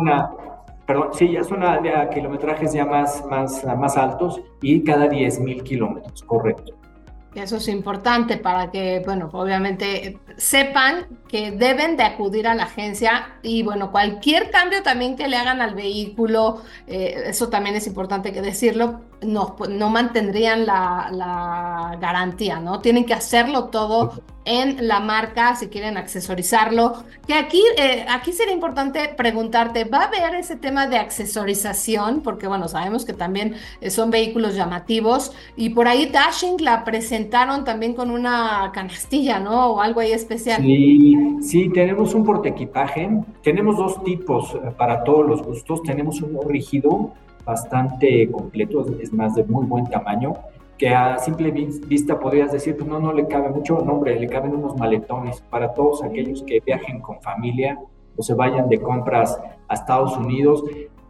perdón, 0.86 1.10
sí, 1.14 1.32
ya 1.32 1.44
son 1.44 1.64
a, 1.64 2.10
kilometrajes 2.10 2.74
ya 2.74 2.86
más, 2.86 3.24
más, 3.30 3.64
más 3.64 3.98
altos 3.98 4.42
y 4.62 4.84
cada 4.84 5.08
10.000 5.08 5.64
kilómetros, 5.64 6.24
correcto. 6.24 6.74
Eso 7.36 7.58
es 7.58 7.68
importante 7.68 8.38
para 8.38 8.70
que, 8.70 9.02
bueno, 9.04 9.30
obviamente 9.34 10.20
sepan 10.38 11.08
que 11.34 11.50
deben 11.50 11.98
de 11.98 12.04
acudir 12.04 12.48
a 12.48 12.54
la 12.54 12.66
agencia 12.66 13.40
y, 13.42 13.64
bueno, 13.64 13.92
cualquier 13.92 14.52
cambio 14.52 14.84
también 14.84 15.16
que 15.16 15.28
le 15.28 15.36
hagan 15.36 15.62
al 15.62 15.74
vehículo, 15.74 16.62
eh, 16.86 17.24
eso 17.26 17.50
también 17.50 17.76
es 17.76 17.88
importante 17.88 18.32
que 18.32 18.44
decirlo, 18.44 19.02
no, 19.24 19.56
no 19.68 19.90
mantendrían 19.90 20.68
la, 20.68 21.10
la, 21.12 21.98
garantía, 22.00 22.60
¿no? 22.60 22.82
Tienen 22.82 23.06
que 23.06 23.16
hacerlo 23.16 23.66
todo 23.70 24.22
en 24.46 24.88
la 24.88 25.00
marca 25.00 25.56
si 25.56 25.68
quieren 25.70 25.98
accesorizarlo. 25.98 27.04
Que 27.26 27.34
aquí, 27.34 27.64
eh, 27.78 28.06
aquí 28.10 28.34
sería 28.34 28.54
importante 28.54 29.10
preguntarte, 29.16 29.86
¿va 29.86 30.00
a 30.00 30.04
haber 30.06 30.36
ese 30.36 30.56
tema 30.56 30.88
de 30.88 30.98
accesorización? 30.98 32.22
Porque, 32.22 32.48
bueno, 32.48 32.68
sabemos 32.68 33.06
que 33.06 33.14
también 33.14 33.56
eh, 33.82 33.90
son 33.90 34.12
vehículos 34.12 34.56
llamativos 34.56 35.32
y 35.56 35.70
por 35.70 35.88
ahí 35.88 36.08
Dashing 36.08 36.58
la 36.60 36.84
presentaron 36.84 37.64
también 37.64 37.94
con 37.94 38.12
una 38.12 38.72
canastilla, 38.74 39.40
¿no? 39.40 39.68
O 39.68 39.82
algo 39.82 40.02
ahí 40.02 40.12
especial. 40.12 40.62
Sí, 40.62 41.16
sí, 41.42 41.70
tenemos 41.70 42.14
un 42.14 42.24
porteequipaje. 42.24 43.10
Tenemos 43.42 43.78
dos 43.78 44.04
tipos 44.04 44.56
eh, 44.56 44.72
para 44.78 45.04
todos 45.04 45.28
los 45.28 45.44
gustos. 45.44 45.84
Tenemos 45.84 46.22
uno 46.22 46.42
rígido 46.42 47.12
bastante 47.46 48.30
completo, 48.32 48.86
es 49.02 49.12
más 49.14 49.36
de 49.36 49.44
muy 49.44 49.66
buen 49.66 49.86
tamaño, 49.88 50.34
que 50.78 50.90
a 50.90 51.18
simple 51.20 51.52
vista 51.52 52.20
podrías 52.20 52.52
decir, 52.52 52.76
pues 52.78 52.88
no, 52.88 53.00
no 53.00 53.14
le 53.14 53.28
cabe 53.28 53.50
mucho, 53.50 53.80
no, 53.80 54.04
le 54.04 54.28
caben 54.28 54.56
unos 54.56 54.78
maletones 54.78 55.42
para 55.50 55.74
todos 55.74 56.04
aquellos 56.04 56.44
que 56.44 56.62
viajen 56.66 57.02
con 57.02 57.22
familia 57.22 57.80
o 58.16 58.24
se 58.24 58.34
vayan 58.34 58.70
de 58.70 58.80
compras 58.80 59.40
a 59.68 59.74
Estados 59.74 60.16
Unidos. 60.18 60.64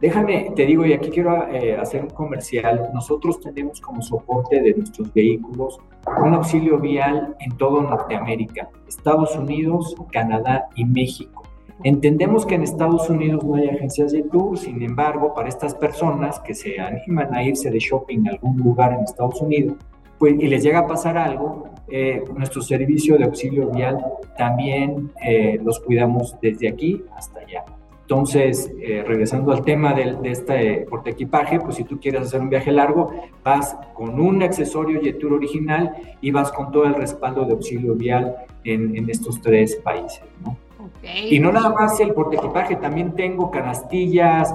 Déjame, 0.04 0.52
te 0.54 0.66
digo, 0.66 0.84
y 0.84 0.92
aquí 0.92 1.08
quiero 1.08 1.48
eh, 1.48 1.78
hacer 1.78 2.02
un 2.02 2.10
comercial, 2.10 2.90
nosotros 2.92 3.40
tenemos 3.40 3.80
como 3.80 4.02
soporte 4.02 4.60
de 4.60 4.74
nuestros 4.74 5.10
vehículos 5.14 5.78
un 6.22 6.34
auxilio 6.34 6.78
vial 6.78 7.34
en 7.40 7.56
todo 7.56 7.80
Norteamérica, 7.80 8.68
Estados 8.86 9.34
Unidos, 9.34 9.96
Canadá 10.12 10.68
y 10.74 10.84
México. 10.84 11.42
Entendemos 11.84 12.44
que 12.44 12.54
en 12.54 12.64
Estados 12.64 13.08
Unidos 13.08 13.42
no 13.44 13.54
hay 13.54 13.70
agencias 13.70 14.12
de 14.12 14.24
tour, 14.24 14.58
sin 14.58 14.82
embargo, 14.82 15.32
para 15.32 15.48
estas 15.48 15.74
personas 15.74 16.38
que 16.40 16.54
se 16.54 16.78
animan 16.78 17.34
a 17.34 17.42
irse 17.42 17.70
de 17.70 17.78
shopping 17.78 18.26
a 18.28 18.32
algún 18.32 18.58
lugar 18.58 18.92
en 18.92 19.04
Estados 19.04 19.40
Unidos, 19.40 19.78
pues, 20.18 20.34
y 20.38 20.48
les 20.48 20.62
llega 20.62 20.80
a 20.80 20.86
pasar 20.86 21.16
algo, 21.16 21.70
eh, 21.88 22.22
nuestro 22.36 22.60
servicio 22.60 23.16
de 23.16 23.24
auxilio 23.24 23.70
vial 23.70 24.04
también 24.36 25.10
eh, 25.24 25.58
los 25.64 25.80
cuidamos 25.80 26.36
desde 26.42 26.68
aquí 26.68 27.02
hasta 27.16 27.40
allá. 27.40 27.64
Entonces, 28.04 28.70
eh, 28.80 29.02
regresando 29.06 29.50
al 29.50 29.64
tema 29.64 29.94
de, 29.94 30.16
de 30.16 30.30
este 30.30 30.86
equipaje, 31.06 31.58
pues 31.58 31.76
si 31.76 31.84
tú 31.84 31.98
quieres 31.98 32.22
hacer 32.22 32.42
un 32.42 32.50
viaje 32.50 32.70
largo, 32.70 33.10
vas 33.42 33.76
con 33.94 34.20
un 34.20 34.42
accesorio 34.42 35.00
Yetur 35.00 35.32
original 35.32 35.90
y 36.20 36.30
vas 36.30 36.52
con 36.52 36.70
todo 36.70 36.84
el 36.84 36.94
respaldo 36.94 37.46
de 37.46 37.52
auxilio 37.52 37.94
vial 37.94 38.36
en, 38.62 38.94
en 38.94 39.08
estos 39.08 39.40
tres 39.40 39.76
países, 39.76 40.22
¿no? 40.44 40.56
Y 41.02 41.38
no 41.38 41.50
nada 41.50 41.70
más 41.70 41.98
el 42.00 42.12
portaequipaje, 42.12 42.76
también 42.76 43.12
tengo 43.12 43.50
canastillas, 43.50 44.54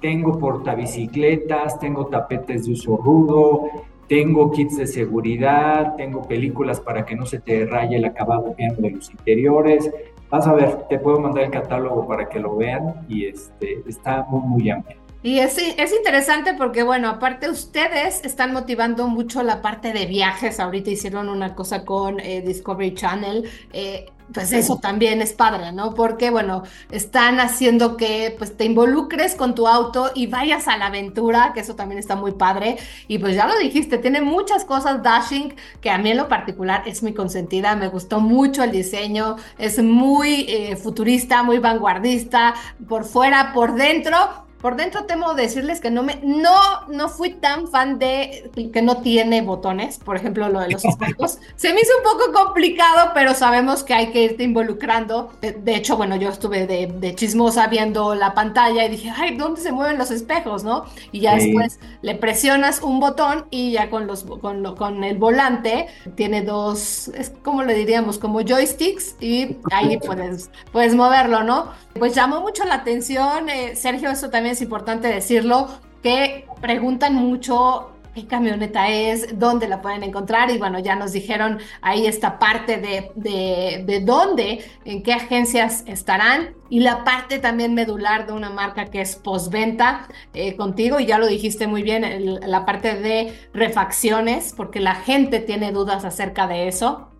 tengo 0.00 0.38
portabicicletas, 0.38 1.78
tengo 1.78 2.06
tapetes 2.06 2.66
de 2.66 2.72
uso 2.72 2.96
rudo, 2.98 3.68
tengo 4.10 4.50
kits 4.50 4.76
de 4.76 4.86
seguridad, 4.88 5.94
tengo 5.96 6.22
películas 6.22 6.80
para 6.80 7.06
que 7.06 7.14
no 7.14 7.26
se 7.26 7.38
te 7.38 7.64
raye 7.64 7.96
el 7.96 8.04
acabado 8.04 8.54
de 8.56 8.90
los 8.90 9.08
interiores. 9.10 9.88
Vas 10.30 10.46
a 10.46 10.52
ver, 10.52 10.86
te 10.88 10.98
puedo 10.98 11.18
mandar 11.18 11.44
el 11.44 11.50
catálogo 11.50 12.06
para 12.06 12.28
que 12.28 12.38
lo 12.38 12.56
vean 12.56 13.04
y 13.08 13.26
este, 13.26 13.82
está 13.86 14.24
muy, 14.28 14.40
muy 14.40 14.70
amplio. 14.70 14.96
Y 15.22 15.40
es, 15.40 15.58
es, 15.58 15.92
interesante 15.92 16.54
porque, 16.54 16.82
bueno, 16.82 17.08
aparte 17.10 17.50
ustedes 17.50 18.24
están 18.24 18.54
motivando 18.54 19.06
mucho 19.06 19.42
la 19.42 19.60
parte 19.60 19.92
de 19.92 20.06
viajes. 20.06 20.60
Ahorita 20.60 20.90
hicieron 20.90 21.28
una 21.28 21.54
cosa 21.54 21.84
con 21.84 22.20
eh, 22.20 22.40
Discovery 22.40 22.94
Channel. 22.94 23.44
Eh, 23.72 24.06
pues 24.32 24.52
eso 24.52 24.78
también 24.78 25.22
es 25.22 25.32
padre, 25.32 25.72
¿no? 25.72 25.94
Porque, 25.94 26.30
bueno, 26.30 26.62
están 26.90 27.40
haciendo 27.40 27.96
que 27.96 28.34
pues 28.38 28.56
te 28.56 28.64
involucres 28.64 29.34
con 29.34 29.54
tu 29.54 29.66
auto 29.66 30.10
y 30.14 30.26
vayas 30.26 30.68
a 30.68 30.76
la 30.76 30.86
aventura, 30.86 31.52
que 31.54 31.60
eso 31.60 31.74
también 31.74 31.98
está 31.98 32.16
muy 32.16 32.32
padre. 32.32 32.76
Y 33.08 33.18
pues 33.18 33.34
ya 33.34 33.46
lo 33.46 33.58
dijiste, 33.58 33.98
tiene 33.98 34.20
muchas 34.20 34.64
cosas 34.64 35.02
Dashing 35.02 35.54
que 35.80 35.90
a 35.90 35.98
mí 35.98 36.10
en 36.10 36.16
lo 36.16 36.28
particular 36.28 36.82
es 36.86 37.02
muy 37.02 37.14
consentida, 37.14 37.76
me 37.76 37.88
gustó 37.88 38.20
mucho 38.20 38.62
el 38.62 38.70
diseño, 38.70 39.36
es 39.58 39.82
muy 39.82 40.46
eh, 40.48 40.76
futurista, 40.76 41.42
muy 41.42 41.58
vanguardista, 41.58 42.54
por 42.88 43.04
fuera, 43.04 43.52
por 43.52 43.74
dentro 43.74 44.49
por 44.60 44.76
dentro 44.76 45.04
temo 45.04 45.34
decirles 45.34 45.80
que 45.80 45.90
no 45.90 46.02
me, 46.02 46.20
no, 46.22 46.86
no 46.88 47.08
fui 47.08 47.30
tan 47.30 47.68
fan 47.68 47.98
de 47.98 48.50
que 48.72 48.82
no 48.82 48.98
tiene 48.98 49.42
botones, 49.42 49.98
por 49.98 50.16
ejemplo, 50.16 50.48
lo 50.48 50.60
de 50.60 50.70
los 50.70 50.84
espejos. 50.86 51.38
Se 51.56 51.72
me 51.72 51.80
hizo 51.80 51.92
un 51.98 52.04
poco 52.04 52.32
complicado, 52.32 53.12
pero 53.14 53.34
sabemos 53.34 53.82
que 53.82 53.94
hay 53.94 54.10
que 54.12 54.22
irte 54.22 54.44
involucrando. 54.44 55.32
De, 55.40 55.74
hecho, 55.74 55.96
bueno, 55.96 56.16
yo 56.16 56.28
estuve 56.28 56.66
de, 56.66 57.14
chismosa 57.14 57.66
viendo 57.66 58.14
la 58.14 58.34
pantalla 58.34 58.84
y 58.84 58.90
dije, 58.90 59.12
ay, 59.14 59.36
¿dónde 59.36 59.60
se 59.60 59.72
mueven 59.72 59.98
los 59.98 60.10
espejos, 60.10 60.64
no? 60.64 60.84
Y 61.12 61.20
ya 61.20 61.34
después 61.34 61.78
le 62.02 62.14
presionas 62.14 62.82
un 62.82 63.00
botón 63.00 63.46
y 63.50 63.72
ya 63.72 63.90
con 63.90 64.06
los, 64.06 64.24
con, 64.24 64.76
con 64.76 65.04
el 65.04 65.16
volante 65.18 65.88
tiene 66.14 66.42
dos, 66.42 67.08
es 67.08 67.32
como 67.42 67.62
le 67.62 67.74
diríamos, 67.74 68.18
como 68.18 68.40
joysticks 68.40 69.16
y 69.20 69.56
ahí 69.72 69.98
puedes, 69.98 70.50
puedes 70.72 70.94
moverlo, 70.94 71.42
¿no? 71.42 71.68
Pues 71.98 72.14
llamó 72.14 72.40
mucho 72.40 72.64
la 72.64 72.74
atención, 72.74 73.48
eh, 73.48 73.74
Sergio, 73.74 74.10
eso 74.10 74.30
es 74.50 74.62
importante 74.62 75.08
decirlo, 75.08 75.68
que 76.02 76.46
preguntan 76.60 77.14
mucho 77.14 77.92
qué 78.14 78.26
camioneta 78.26 78.88
es, 78.88 79.38
dónde 79.38 79.68
la 79.68 79.82
pueden 79.82 80.02
encontrar 80.02 80.50
y 80.50 80.58
bueno, 80.58 80.78
ya 80.80 80.96
nos 80.96 81.12
dijeron 81.12 81.58
ahí 81.80 82.06
esta 82.06 82.38
parte 82.38 82.78
de, 82.78 83.12
de, 83.14 84.00
dónde, 84.00 84.64
en 84.84 85.02
qué 85.02 85.12
agencias 85.12 85.84
estarán 85.86 86.54
y 86.68 86.80
la 86.80 87.04
parte 87.04 87.38
también 87.38 87.74
medular 87.74 88.26
de 88.26 88.32
una 88.32 88.50
marca 88.50 88.86
que 88.86 89.00
es 89.00 89.16
postventa 89.16 90.08
eh, 90.34 90.56
contigo 90.56 90.98
y 90.98 91.06
ya 91.06 91.18
lo 91.18 91.26
dijiste 91.26 91.66
muy 91.66 91.82
bien, 91.82 92.40
la 92.40 92.64
parte 92.64 92.94
de 92.96 93.48
refacciones, 93.52 94.54
porque 94.56 94.80
la 94.80 94.96
gente 94.96 95.40
tiene 95.40 95.72
dudas 95.72 96.04
acerca 96.04 96.46
de 96.46 96.68
eso 96.68 97.10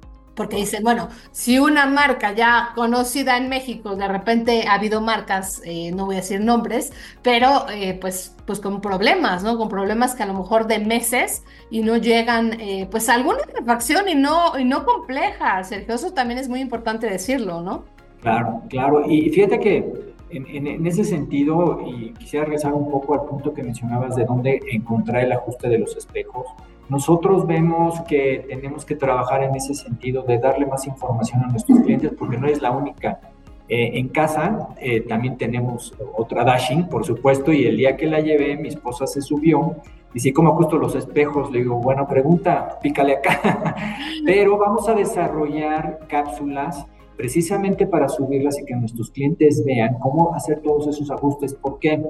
porque 0.40 0.56
dicen, 0.56 0.82
bueno, 0.82 1.10
si 1.32 1.58
una 1.58 1.84
marca 1.84 2.32
ya 2.32 2.70
conocida 2.74 3.36
en 3.36 3.50
México, 3.50 3.94
de 3.94 4.08
repente 4.08 4.64
ha 4.66 4.72
habido 4.72 5.02
marcas, 5.02 5.60
eh, 5.66 5.92
no 5.92 6.06
voy 6.06 6.14
a 6.14 6.20
decir 6.20 6.40
nombres, 6.40 6.94
pero 7.20 7.68
eh, 7.68 7.98
pues, 8.00 8.34
pues 8.46 8.58
con 8.58 8.80
problemas, 8.80 9.44
¿no? 9.44 9.58
Con 9.58 9.68
problemas 9.68 10.14
que 10.14 10.22
a 10.22 10.26
lo 10.26 10.32
mejor 10.32 10.66
de 10.66 10.78
meses 10.78 11.44
y 11.68 11.82
no 11.82 11.98
llegan, 11.98 12.58
eh, 12.58 12.88
pues 12.90 13.10
a 13.10 13.16
alguna 13.16 13.40
refacción 13.54 14.08
y 14.08 14.14
no, 14.14 14.58
y 14.58 14.64
no 14.64 14.86
compleja, 14.86 15.62
Sergio, 15.62 15.94
eso 15.94 16.14
también 16.14 16.40
es 16.40 16.48
muy 16.48 16.60
importante 16.60 17.06
decirlo, 17.06 17.60
¿no? 17.60 17.84
Claro, 18.22 18.62
claro, 18.70 19.04
y 19.06 19.28
fíjate 19.28 19.60
que 19.60 19.92
en, 20.30 20.66
en, 20.66 20.86
ese 20.86 21.04
sentido, 21.04 21.82
y 21.86 22.14
quisiera 22.14 22.46
regresar 22.46 22.72
un 22.72 22.90
poco 22.90 23.12
al 23.12 23.26
punto 23.28 23.52
que 23.52 23.62
mencionabas 23.62 24.16
de 24.16 24.24
dónde 24.24 24.58
encontrar 24.72 25.22
el 25.22 25.32
ajuste 25.32 25.68
de 25.68 25.80
los 25.80 25.94
espejos, 25.98 26.46
nosotros 26.90 27.46
vemos 27.46 28.00
que 28.02 28.44
tenemos 28.48 28.84
que 28.84 28.96
trabajar 28.96 29.42
en 29.42 29.54
ese 29.54 29.74
sentido 29.74 30.22
de 30.22 30.38
darle 30.38 30.66
más 30.66 30.86
información 30.86 31.42
a 31.44 31.46
nuestros 31.46 31.80
clientes 31.80 32.12
porque 32.18 32.36
no 32.36 32.46
es 32.46 32.60
la 32.60 32.70
única. 32.72 33.20
Eh, 33.68 33.98
en 33.98 34.08
casa 34.08 34.68
eh, 34.78 35.00
también 35.02 35.38
tenemos 35.38 35.94
otra 36.16 36.44
dashing, 36.44 36.88
por 36.88 37.06
supuesto, 37.06 37.52
y 37.52 37.66
el 37.66 37.76
día 37.76 37.96
que 37.96 38.06
la 38.06 38.20
llevé, 38.20 38.56
mi 38.56 38.68
esposa 38.68 39.06
se 39.06 39.22
subió 39.22 39.76
si 40.18 40.32
¿cómo 40.32 40.50
ajusto 40.50 40.76
los 40.76 40.96
espejos? 40.96 41.50
Le 41.52 41.60
digo, 41.60 41.76
bueno, 41.76 42.06
pregunta, 42.08 42.78
pícale 42.82 43.14
acá. 43.14 43.76
Pero 44.26 44.58
vamos 44.58 44.88
a 44.88 44.94
desarrollar 44.94 46.00
cápsulas 46.08 46.84
precisamente 47.16 47.86
para 47.86 48.08
subirlas 48.08 48.58
y 48.58 48.64
que 48.64 48.74
nuestros 48.74 49.10
clientes 49.10 49.62
vean 49.64 49.98
cómo 50.00 50.34
hacer 50.34 50.60
todos 50.62 50.88
esos 50.88 51.10
ajustes. 51.10 51.54
¿Por 51.54 51.78
qué? 51.78 52.02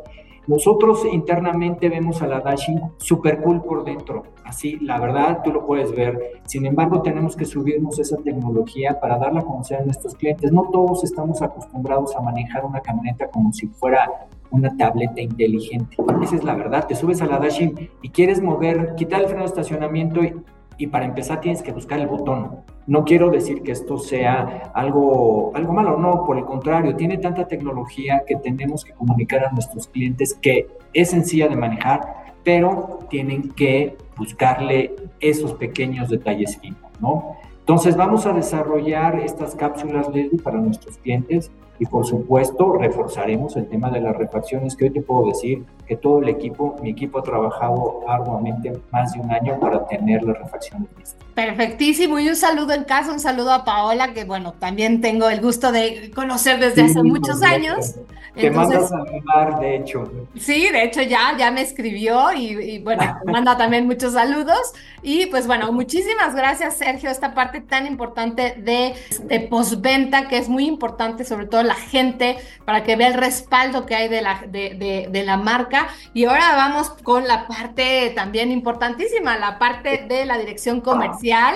Nosotros 0.46 1.06
internamente 1.10 1.88
vemos 1.88 2.22
a 2.22 2.26
la 2.26 2.40
Dashing 2.40 2.80
super 2.96 3.40
cool 3.42 3.62
por 3.62 3.84
dentro, 3.84 4.24
así, 4.44 4.78
la 4.80 4.98
verdad, 4.98 5.42
tú 5.44 5.52
lo 5.52 5.66
puedes 5.66 5.94
ver. 5.94 6.40
Sin 6.46 6.66
embargo, 6.66 7.02
tenemos 7.02 7.36
que 7.36 7.44
subirnos 7.44 7.98
esa 7.98 8.16
tecnología 8.16 8.98
para 8.98 9.18
darla 9.18 9.40
a 9.40 9.44
conocer 9.44 9.80
a 9.80 9.84
nuestros 9.84 10.14
clientes. 10.14 10.50
No 10.50 10.68
todos 10.72 11.04
estamos 11.04 11.40
acostumbrados 11.42 12.16
a 12.16 12.20
manejar 12.20 12.64
una 12.64 12.80
camioneta 12.80 13.28
como 13.30 13.52
si 13.52 13.68
fuera 13.68 14.28
una 14.50 14.76
tableta 14.76 15.20
inteligente. 15.20 15.96
Esa 16.22 16.36
es 16.36 16.44
la 16.44 16.54
verdad. 16.54 16.86
Te 16.86 16.94
subes 16.94 17.22
a 17.22 17.26
la 17.26 17.38
Dashing 17.38 17.90
y 18.02 18.08
quieres 18.10 18.42
mover, 18.42 18.94
quitar 18.96 19.20
el 19.20 19.26
freno 19.26 19.42
de 19.42 19.48
estacionamiento 19.48 20.24
y 20.24 20.34
y 20.80 20.86
para 20.86 21.04
empezar 21.04 21.42
tienes 21.42 21.62
que 21.62 21.72
buscar 21.72 22.00
el 22.00 22.06
botón. 22.06 22.60
No 22.86 23.04
quiero 23.04 23.28
decir 23.28 23.62
que 23.62 23.72
esto 23.72 23.98
sea 23.98 24.72
algo, 24.74 25.52
algo 25.54 25.74
malo, 25.74 25.98
no, 25.98 26.24
por 26.24 26.38
el 26.38 26.46
contrario, 26.46 26.96
tiene 26.96 27.18
tanta 27.18 27.46
tecnología 27.46 28.22
que 28.26 28.36
tenemos 28.36 28.82
que 28.82 28.92
comunicar 28.94 29.44
a 29.44 29.52
nuestros 29.52 29.88
clientes 29.88 30.32
que 30.32 30.68
es 30.94 31.10
sencilla 31.10 31.48
de 31.48 31.56
manejar, 31.56 32.32
pero 32.44 33.00
tienen 33.10 33.50
que 33.50 33.98
buscarle 34.16 34.96
esos 35.20 35.52
pequeños 35.52 36.08
detalles 36.08 36.56
finos, 36.56 36.80
¿no? 36.98 37.36
Entonces 37.58 37.94
vamos 37.94 38.24
a 38.24 38.32
desarrollar 38.32 39.20
estas 39.20 39.54
cápsulas 39.54 40.08
Leslie 40.08 40.40
para 40.40 40.58
nuestros 40.58 40.96
clientes 40.96 41.50
y 41.80 41.86
por 41.86 42.06
supuesto 42.06 42.74
reforzaremos 42.74 43.56
el 43.56 43.66
tema 43.66 43.90
de 43.90 44.02
las 44.02 44.14
refacciones 44.14 44.76
que 44.76 44.84
hoy 44.84 44.90
te 44.90 45.00
puedo 45.00 45.28
decir 45.28 45.64
que 45.88 45.96
todo 45.96 46.20
el 46.20 46.28
equipo, 46.28 46.76
mi 46.82 46.90
equipo 46.90 47.18
ha 47.18 47.22
trabajado 47.22 48.02
arduamente 48.06 48.78
más 48.92 49.14
de 49.14 49.20
un 49.20 49.32
año 49.32 49.58
para 49.58 49.86
tener 49.86 50.22
las 50.22 50.38
refacciones 50.38 50.88
listas. 50.98 51.16
Perfectísimo 51.34 52.18
y 52.18 52.28
un 52.28 52.36
saludo 52.36 52.74
en 52.74 52.84
casa, 52.84 53.12
un 53.12 53.18
saludo 53.18 53.52
a 53.52 53.64
Paola 53.64 54.12
que 54.12 54.24
bueno, 54.24 54.52
también 54.52 55.00
tengo 55.00 55.30
el 55.30 55.40
gusto 55.40 55.72
de 55.72 56.10
conocer 56.14 56.60
desde 56.60 56.82
hace 56.82 57.02
muchos 57.02 57.42
años. 57.42 57.94
Te 58.34 58.50
manda 58.50 58.78
a 58.78 58.86
saludar, 58.86 59.58
de 59.58 59.76
hecho. 59.76 60.10
Sí, 60.38 60.68
de 60.70 60.84
hecho 60.84 61.02
ya, 61.02 61.36
ya 61.36 61.50
me 61.50 61.62
escribió 61.62 62.32
y, 62.32 62.78
bueno, 62.78 63.02
manda 63.24 63.56
también 63.56 63.86
muchos 63.86 64.12
saludos. 64.12 64.72
Y 65.02 65.26
pues 65.26 65.46
bueno, 65.46 65.72
muchísimas 65.72 66.34
gracias 66.34 66.76
Sergio, 66.76 67.10
esta 67.10 67.34
parte 67.34 67.60
tan 67.60 67.86
importante 67.86 68.54
de, 68.58 68.94
de 69.24 69.40
postventa 69.40 70.28
que 70.28 70.36
es 70.36 70.48
muy 70.48 70.66
importante, 70.66 71.24
sobre 71.24 71.46
todo 71.46 71.62
la 71.70 71.76
gente, 71.76 72.36
para 72.64 72.82
que 72.82 72.96
vea 72.96 73.08
el 73.08 73.14
respaldo 73.14 73.86
que 73.86 73.94
hay 73.94 74.08
de 74.08 74.22
la, 74.22 74.42
de, 74.46 75.08
de 75.10 75.24
la 75.24 75.36
marca. 75.36 75.88
Y 76.14 76.24
ahora 76.24 76.56
vamos 76.56 76.90
con 77.02 77.26
la 77.26 77.46
parte 77.46 78.12
también 78.14 78.50
importantísima, 78.50 79.38
la 79.38 79.58
parte 79.58 80.04
de 80.08 80.26
la 80.26 80.36
dirección 80.38 80.80
comercial. 80.80 81.54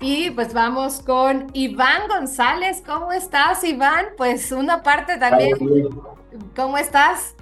Y 0.00 0.30
pues 0.30 0.52
vamos 0.52 1.00
con 1.00 1.46
Iván 1.52 2.08
González. 2.08 2.82
¿Cómo 2.84 3.12
estás, 3.12 3.62
Iván? 3.62 4.06
Pues 4.16 4.50
una 4.50 4.82
parte 4.82 5.16
también. 5.16 5.56
¿Cómo 6.56 6.76
estás? 6.76 7.36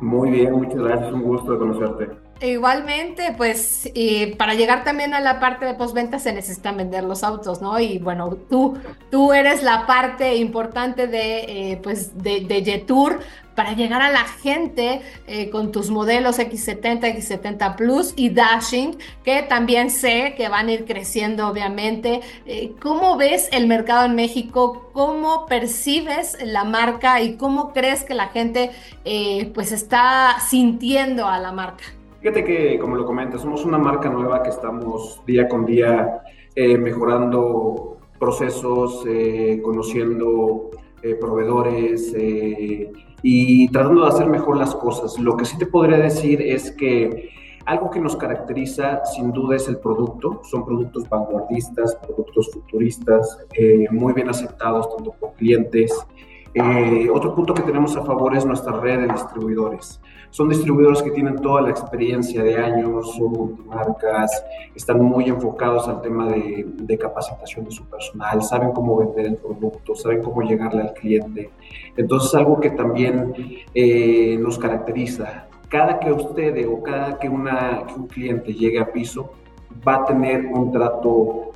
Muy 0.00 0.30
bien, 0.30 0.52
muchas 0.52 0.80
gracias. 0.80 1.12
Un 1.12 1.22
gusto 1.22 1.52
de 1.52 1.58
conocerte. 1.58 2.23
Igualmente, 2.40 3.32
pues 3.36 3.90
para 4.36 4.54
llegar 4.54 4.84
también 4.84 5.14
a 5.14 5.20
la 5.20 5.40
parte 5.40 5.64
de 5.64 5.74
postventa 5.74 6.18
se 6.18 6.32
necesitan 6.32 6.76
vender 6.76 7.04
los 7.04 7.22
autos, 7.22 7.62
¿no? 7.62 7.78
Y 7.78 7.98
bueno, 7.98 8.36
tú, 8.50 8.76
tú 9.10 9.32
eres 9.32 9.62
la 9.62 9.86
parte 9.86 10.34
importante 10.36 11.06
de, 11.06 11.72
eh, 11.72 11.80
pues 11.82 12.18
de, 12.22 12.40
de 12.40 12.64
Jetour 12.64 13.20
para 13.54 13.72
llegar 13.74 14.02
a 14.02 14.10
la 14.10 14.24
gente 14.24 15.00
eh, 15.28 15.48
con 15.48 15.70
tus 15.70 15.90
modelos 15.90 16.40
X70, 16.40 17.16
X70 17.16 17.76
Plus 17.76 18.12
y 18.16 18.30
Dashing, 18.30 18.98
que 19.22 19.42
también 19.42 19.90
sé 19.90 20.34
que 20.36 20.48
van 20.48 20.68
a 20.68 20.72
ir 20.72 20.84
creciendo 20.84 21.46
obviamente. 21.48 22.20
Eh, 22.46 22.72
¿Cómo 22.82 23.16
ves 23.16 23.48
el 23.52 23.68
mercado 23.68 24.06
en 24.06 24.16
México? 24.16 24.90
¿Cómo 24.92 25.46
percibes 25.46 26.36
la 26.42 26.64
marca 26.64 27.20
y 27.22 27.36
cómo 27.36 27.72
crees 27.72 28.02
que 28.02 28.14
la 28.14 28.28
gente 28.28 28.72
pues 29.54 29.70
está 29.70 30.36
sintiendo 30.40 31.28
a 31.28 31.38
la 31.38 31.52
marca? 31.52 31.84
Fíjate 32.24 32.42
que, 32.42 32.78
como 32.78 32.96
lo 32.96 33.04
comentas, 33.04 33.42
somos 33.42 33.66
una 33.66 33.76
marca 33.76 34.08
nueva 34.08 34.42
que 34.42 34.48
estamos 34.48 35.20
día 35.26 35.46
con 35.46 35.66
día 35.66 36.22
mejorando 36.56 37.98
procesos, 38.18 39.04
conociendo 39.62 40.70
proveedores 41.20 42.16
y 43.22 43.68
tratando 43.68 44.04
de 44.04 44.08
hacer 44.08 44.26
mejor 44.28 44.56
las 44.56 44.74
cosas. 44.74 45.18
Lo 45.18 45.36
que 45.36 45.44
sí 45.44 45.58
te 45.58 45.66
podría 45.66 45.98
decir 45.98 46.40
es 46.40 46.70
que 46.70 47.28
algo 47.66 47.90
que 47.90 48.00
nos 48.00 48.16
caracteriza 48.16 49.04
sin 49.04 49.30
duda 49.30 49.56
es 49.56 49.68
el 49.68 49.76
producto. 49.76 50.40
Son 50.44 50.64
productos 50.64 51.06
vanguardistas, 51.06 51.94
productos 51.96 52.50
futuristas, 52.54 53.38
eh, 53.52 53.86
muy 53.90 54.14
bien 54.14 54.30
aceptados 54.30 54.96
tanto 54.96 55.12
por 55.20 55.34
clientes. 55.34 55.92
Eh, 56.54 57.10
otro 57.12 57.34
punto 57.34 57.52
que 57.52 57.62
tenemos 57.62 57.96
a 57.96 58.04
favor 58.04 58.36
es 58.36 58.46
nuestra 58.46 58.78
red 58.78 59.00
de 59.00 59.12
distribuidores. 59.12 60.00
Son 60.30 60.48
distribuidores 60.48 61.02
que 61.02 61.10
tienen 61.10 61.36
toda 61.36 61.62
la 61.62 61.70
experiencia 61.70 62.44
de 62.44 62.56
años, 62.56 63.12
son 63.16 63.32
multimarcas, 63.32 64.44
están 64.74 65.02
muy 65.02 65.24
enfocados 65.24 65.88
al 65.88 66.00
tema 66.00 66.28
de, 66.28 66.64
de 66.76 66.98
capacitación 66.98 67.64
de 67.64 67.72
su 67.72 67.84
personal, 67.86 68.40
saben 68.42 68.70
cómo 68.72 68.96
vender 68.98 69.26
el 69.26 69.36
producto, 69.36 69.96
saben 69.96 70.22
cómo 70.22 70.42
llegarle 70.42 70.82
al 70.82 70.92
cliente. 70.94 71.50
Entonces, 71.96 72.32
algo 72.36 72.60
que 72.60 72.70
también 72.70 73.34
eh, 73.74 74.36
nos 74.38 74.56
caracteriza, 74.56 75.48
cada 75.68 75.98
que 75.98 76.12
usted 76.12 76.68
o 76.68 76.82
cada 76.82 77.18
que, 77.18 77.28
una, 77.28 77.84
que 77.86 77.94
un 77.94 78.06
cliente 78.06 78.54
llegue 78.54 78.78
a 78.78 78.92
piso, 78.92 79.32
va 79.86 79.96
a 79.96 80.04
tener 80.04 80.46
un 80.46 80.70
trato 80.70 81.50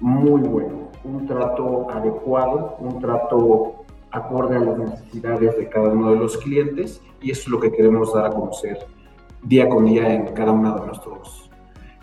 muy 0.00 0.40
bueno, 0.42 0.90
un 1.02 1.26
trato 1.26 1.90
adecuado, 1.90 2.76
un 2.78 3.00
trato 3.00 3.85
acorde 4.12 4.56
a 4.56 4.60
las 4.60 4.78
necesidades 4.78 5.56
de 5.56 5.68
cada 5.68 5.88
uno 5.88 6.10
de 6.12 6.16
los 6.16 6.36
clientes 6.38 7.02
y 7.20 7.30
eso 7.30 7.42
es 7.42 7.48
lo 7.48 7.60
que 7.60 7.72
queremos 7.72 8.14
dar 8.14 8.26
a 8.26 8.30
conocer 8.30 8.78
día 9.42 9.68
con 9.68 9.84
día 9.84 10.14
en 10.14 10.26
cada 10.34 10.52
uno 10.52 10.74
de 10.78 10.86
nuestros 10.86 11.50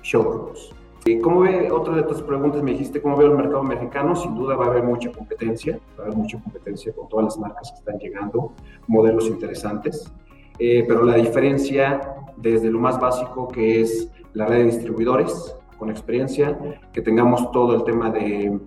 showrooms. 0.02 0.74
¿Cómo 1.22 1.42
ve, 1.42 1.70
otra 1.70 1.98
de 1.98 2.04
tus 2.04 2.22
preguntas 2.22 2.64
me 2.64 2.72
dijiste, 2.72 3.02
cómo 3.02 3.18
veo 3.18 3.28
el 3.28 3.38
mercado 3.38 3.62
mexicano? 3.62 4.16
Sin 4.16 4.36
duda 4.36 4.56
va 4.56 4.66
a 4.66 4.68
haber 4.70 4.84
mucha 4.84 5.12
competencia, 5.12 5.78
va 6.00 6.04
a 6.04 6.06
haber 6.08 6.18
mucha 6.18 6.42
competencia 6.42 6.94
con 6.94 7.10
todas 7.10 7.26
las 7.26 7.38
marcas 7.38 7.72
que 7.72 7.80
están 7.80 7.98
llegando, 7.98 8.54
modelos 8.88 9.28
interesantes, 9.28 10.10
eh, 10.60 10.86
pero 10.88 11.04
la 11.04 11.16
diferencia 11.16 12.00
desde 12.38 12.72
lo 12.72 12.80
más 12.80 13.02
básico 13.02 13.50
que 13.50 13.82
es 13.82 14.10
la 14.34 14.46
red 14.46 14.60
de 14.60 14.64
distribuidores 14.66 15.58
con 15.78 15.90
experiencia, 15.90 16.58
que 16.94 17.02
tengamos 17.02 17.52
todo 17.52 17.76
el 17.76 17.84
tema 17.84 18.10
de, 18.10 18.58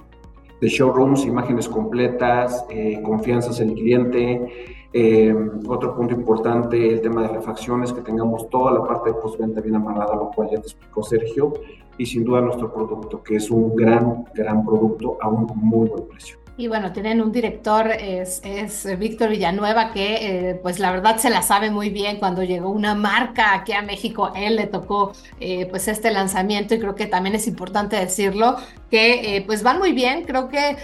de 0.60 0.68
showrooms, 0.68 1.24
imágenes 1.24 1.68
completas, 1.68 2.64
eh, 2.70 3.00
confianzas 3.02 3.60
en 3.60 3.70
el 3.70 3.74
cliente, 3.74 4.76
eh, 4.92 5.34
otro 5.66 5.94
punto 5.94 6.14
importante, 6.14 6.88
el 6.88 7.00
tema 7.00 7.22
de 7.22 7.28
refacciones, 7.28 7.92
que 7.92 8.00
tengamos 8.00 8.48
toda 8.48 8.72
la 8.72 8.82
parte 8.82 9.10
de 9.10 9.16
postventa 9.16 9.60
bien 9.60 9.76
amarrada, 9.76 10.14
lo 10.14 10.30
cual 10.30 10.48
ya 10.50 10.60
te 10.60 10.68
explicó 10.68 11.02
Sergio, 11.02 11.52
y 11.98 12.06
sin 12.06 12.24
duda 12.24 12.40
nuestro 12.40 12.72
producto, 12.72 13.22
que 13.22 13.36
es 13.36 13.50
un 13.50 13.74
gran, 13.74 14.24
gran 14.34 14.64
producto 14.64 15.18
a 15.20 15.28
un 15.28 15.46
muy 15.56 15.88
buen 15.88 16.06
precio. 16.06 16.38
Y 16.58 16.68
bueno, 16.68 16.92
tienen 16.92 17.20
un 17.20 17.32
director, 17.32 17.90
es, 17.90 18.40
es 18.42 18.98
Víctor 18.98 19.28
Villanueva, 19.28 19.92
que 19.92 20.50
eh, 20.50 20.54
pues 20.54 20.78
la 20.78 20.90
verdad 20.90 21.18
se 21.18 21.28
la 21.28 21.42
sabe 21.42 21.70
muy 21.70 21.90
bien. 21.90 22.16
Cuando 22.18 22.42
llegó 22.42 22.70
una 22.70 22.94
marca 22.94 23.52
aquí 23.52 23.74
a 23.74 23.82
México, 23.82 24.32
él 24.34 24.56
le 24.56 24.66
tocó 24.66 25.12
eh, 25.38 25.66
pues 25.66 25.86
este 25.86 26.10
lanzamiento 26.10 26.74
y 26.74 26.78
creo 26.78 26.94
que 26.94 27.06
también 27.06 27.34
es 27.34 27.46
importante 27.46 27.96
decirlo, 27.96 28.56
que 28.90 29.42
pues 29.46 29.62
van 29.62 29.78
muy 29.78 29.92
bien, 29.92 30.24
creo 30.24 30.48
que 30.48 30.76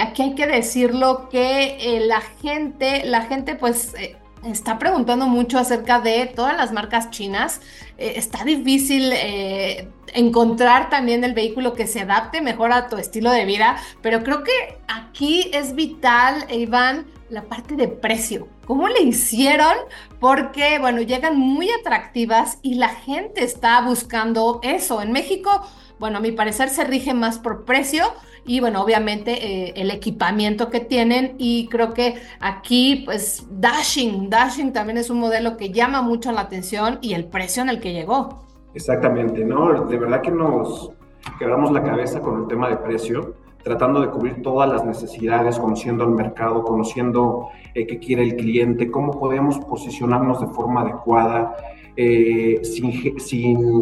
aquí 0.00 0.22
hay 0.22 0.34
que 0.34 0.46
decirlo 0.46 1.28
que 1.28 2.00
la 2.06 2.20
gente, 2.20 3.04
la 3.04 3.22
gente 3.22 3.54
pues 3.54 3.94
está 4.44 4.78
preguntando 4.78 5.26
mucho 5.26 5.58
acerca 5.58 6.00
de 6.00 6.26
todas 6.26 6.56
las 6.56 6.72
marcas 6.72 7.10
chinas. 7.10 7.60
Eh, 7.96 8.14
está 8.16 8.44
difícil 8.44 9.10
eh, 9.12 9.88
encontrar 10.14 10.90
también 10.90 11.24
el 11.24 11.34
vehículo 11.34 11.74
que 11.74 11.86
se 11.86 12.00
adapte 12.00 12.40
mejor 12.40 12.72
a 12.72 12.88
tu 12.88 12.96
estilo 12.96 13.30
de 13.30 13.44
vida, 13.44 13.76
pero 14.02 14.22
creo 14.22 14.42
que 14.42 14.78
aquí 14.86 15.50
es 15.52 15.74
vital, 15.74 16.46
Iván, 16.50 17.06
la 17.30 17.42
parte 17.42 17.76
de 17.76 17.88
precio. 17.88 18.48
¿Cómo 18.66 18.88
le 18.88 19.02
hicieron? 19.02 19.74
Porque, 20.20 20.78
bueno, 20.78 21.00
llegan 21.02 21.38
muy 21.38 21.70
atractivas 21.70 22.58
y 22.62 22.74
la 22.74 22.88
gente 22.88 23.44
está 23.44 23.80
buscando 23.82 24.60
eso. 24.62 25.02
En 25.02 25.12
México, 25.12 25.66
bueno, 25.98 26.18
a 26.18 26.20
mi 26.20 26.32
parecer 26.32 26.68
se 26.68 26.84
rige 26.84 27.14
más 27.14 27.38
por 27.38 27.64
precio 27.64 28.04
y 28.48 28.60
bueno, 28.60 28.82
obviamente 28.82 29.32
eh, 29.46 29.74
el 29.76 29.90
equipamiento 29.90 30.70
que 30.70 30.80
tienen 30.80 31.34
y 31.36 31.68
creo 31.68 31.92
que 31.92 32.14
aquí 32.40 33.02
pues 33.04 33.46
Dashing, 33.50 34.30
Dashing 34.30 34.72
también 34.72 34.96
es 34.96 35.10
un 35.10 35.20
modelo 35.20 35.58
que 35.58 35.70
llama 35.70 36.00
mucho 36.00 36.32
la 36.32 36.40
atención 36.40 36.98
y 37.02 37.12
el 37.12 37.26
precio 37.26 37.62
en 37.62 37.68
el 37.68 37.78
que 37.78 37.92
llegó. 37.92 38.42
Exactamente, 38.72 39.44
¿no? 39.44 39.84
De 39.84 39.98
verdad 39.98 40.22
que 40.22 40.30
nos 40.30 40.92
quebramos 41.38 41.72
la 41.72 41.82
cabeza 41.82 42.20
con 42.20 42.40
el 42.40 42.48
tema 42.48 42.70
de 42.70 42.78
precio, 42.78 43.34
tratando 43.68 44.00
de 44.00 44.08
cubrir 44.08 44.42
todas 44.42 44.68
las 44.68 44.84
necesidades, 44.84 45.58
conociendo 45.58 46.04
el 46.04 46.10
mercado, 46.10 46.64
conociendo 46.64 47.48
eh, 47.74 47.86
qué 47.86 47.98
quiere 47.98 48.24
el 48.24 48.36
cliente, 48.36 48.90
cómo 48.90 49.18
podemos 49.18 49.58
posicionarnos 49.58 50.40
de 50.40 50.46
forma 50.48 50.80
adecuada, 50.80 51.54
eh, 52.00 52.60
sin, 52.62 52.92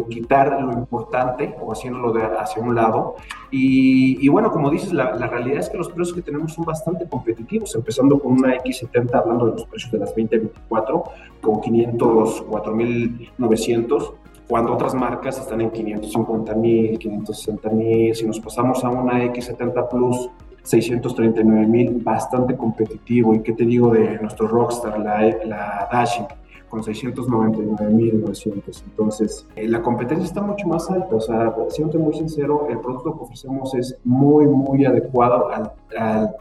quitar 0.09 0.59
lo 0.59 0.73
importante 0.73 1.53
o 1.61 1.71
haciéndolo 1.71 2.11
de, 2.11 2.23
hacia 2.23 2.63
un 2.63 2.73
lado. 2.73 3.15
Y, 3.51 4.27
bueno, 4.27 4.51
como 4.51 4.71
dices, 4.71 4.91
la, 4.91 5.15
realidad 5.15 5.59
es 5.59 5.69
que 5.69 5.77
los 5.77 5.89
precios 5.89 6.15
que 6.15 6.23
tenemos 6.23 6.53
son 6.53 6.65
bastante 6.65 7.07
competitivos, 7.07 7.75
empezando 7.75 8.19
con 8.19 8.31
una 8.33 8.57
X70, 8.57 9.13
hablando 9.13 9.45
de 9.45 9.51
los 9.51 9.67
precios 9.67 9.91
de 9.91 9.99
las 9.99 10.09
2024, 10.09 11.03
con 11.41 11.61
504.900 11.61 14.13
cuando 14.47 14.73
otras 14.73 14.93
marcas 14.93 15.39
están 15.39 15.61
en 15.61 15.71
550 15.71 16.55
mil, 16.55 16.97
560 16.97 17.69
mil, 17.69 18.15
si 18.15 18.25
nos 18.25 18.39
pasamos 18.39 18.83
a 18.83 18.89
una 18.89 19.23
X70 19.25 19.89
Plus, 19.89 20.29
639 20.63 21.67
mil, 21.67 22.01
bastante 22.03 22.55
competitivo. 22.55 23.33
¿Y 23.33 23.41
qué 23.41 23.53
te 23.53 23.65
digo 23.65 23.91
de 23.91 24.19
nuestro 24.19 24.47
Rockstar, 24.47 24.99
la, 24.99 25.21
la 25.45 25.87
Dashing? 25.91 26.25
con 26.69 26.81
699.900. 26.81 28.83
Entonces, 28.85 29.47
eh, 29.55 29.67
la 29.67 29.81
competencia 29.81 30.25
está 30.25 30.41
mucho 30.41 30.67
más 30.67 30.89
alta. 30.89 31.15
O 31.15 31.21
sea, 31.21 31.55
siendo 31.69 31.99
muy 31.99 32.13
sincero, 32.13 32.67
el 32.69 32.79
producto 32.79 33.15
que 33.15 33.23
ofrecemos 33.23 33.73
es 33.75 33.97
muy, 34.03 34.45
muy 34.47 34.85
adecuado 34.85 35.49
al, 35.49 35.71
al, 35.97 36.35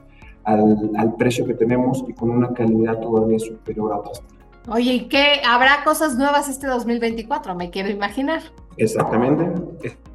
al, 0.97 1.14
precio 1.14 1.47
que 1.47 1.55
tenemos 1.55 2.05
y 2.09 2.12
con 2.12 2.31
una 2.31 2.53
calidad 2.53 3.01
todavía 3.01 3.38
superior 3.38 3.92
a 3.92 3.99
otras 3.99 4.21
Oye, 4.68 4.94
¿y 4.94 5.09
qué? 5.09 5.42
¿Habrá 5.46 5.85
cosas 5.85 6.16
nuevas 6.16 6.48
este 6.48 6.66
2024? 6.66 7.55
Me 7.55 7.70
quiero 7.70 7.88
imaginar. 7.88 8.42
Exactamente. 8.76 9.52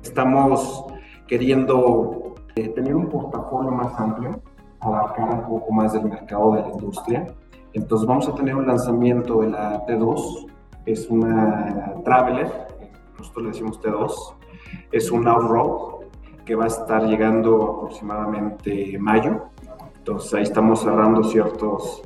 Estamos 0.03 0.85
queriendo 1.25 2.35
eh, 2.55 2.67
tener 2.69 2.93
un 2.93 3.07
portafolio 3.07 3.71
más 3.71 3.97
amplio, 3.97 4.41
abarcar 4.81 5.29
un 5.29 5.47
poco 5.47 5.71
más 5.71 5.93
del 5.93 6.03
mercado 6.03 6.55
de 6.55 6.61
la 6.63 6.67
industria. 6.67 7.27
Entonces 7.71 8.05
vamos 8.05 8.27
a 8.27 8.35
tener 8.35 8.53
un 8.53 8.67
lanzamiento 8.67 9.41
de 9.41 9.51
la 9.51 9.85
T2, 9.85 10.47
es 10.85 11.09
una 11.09 11.93
Traveler, 12.03 12.51
nosotros 13.17 13.43
le 13.45 13.51
decimos 13.51 13.81
T2, 13.81 14.35
es 14.91 15.11
un 15.11 15.27
off-road 15.27 16.07
que 16.43 16.55
va 16.55 16.65
a 16.65 16.67
estar 16.67 17.03
llegando 17.05 17.77
aproximadamente 17.77 18.97
mayo. 18.99 19.45
Entonces 19.95 20.33
ahí 20.33 20.43
estamos 20.43 20.81
cerrando 20.81 21.23
ciertos, 21.23 22.01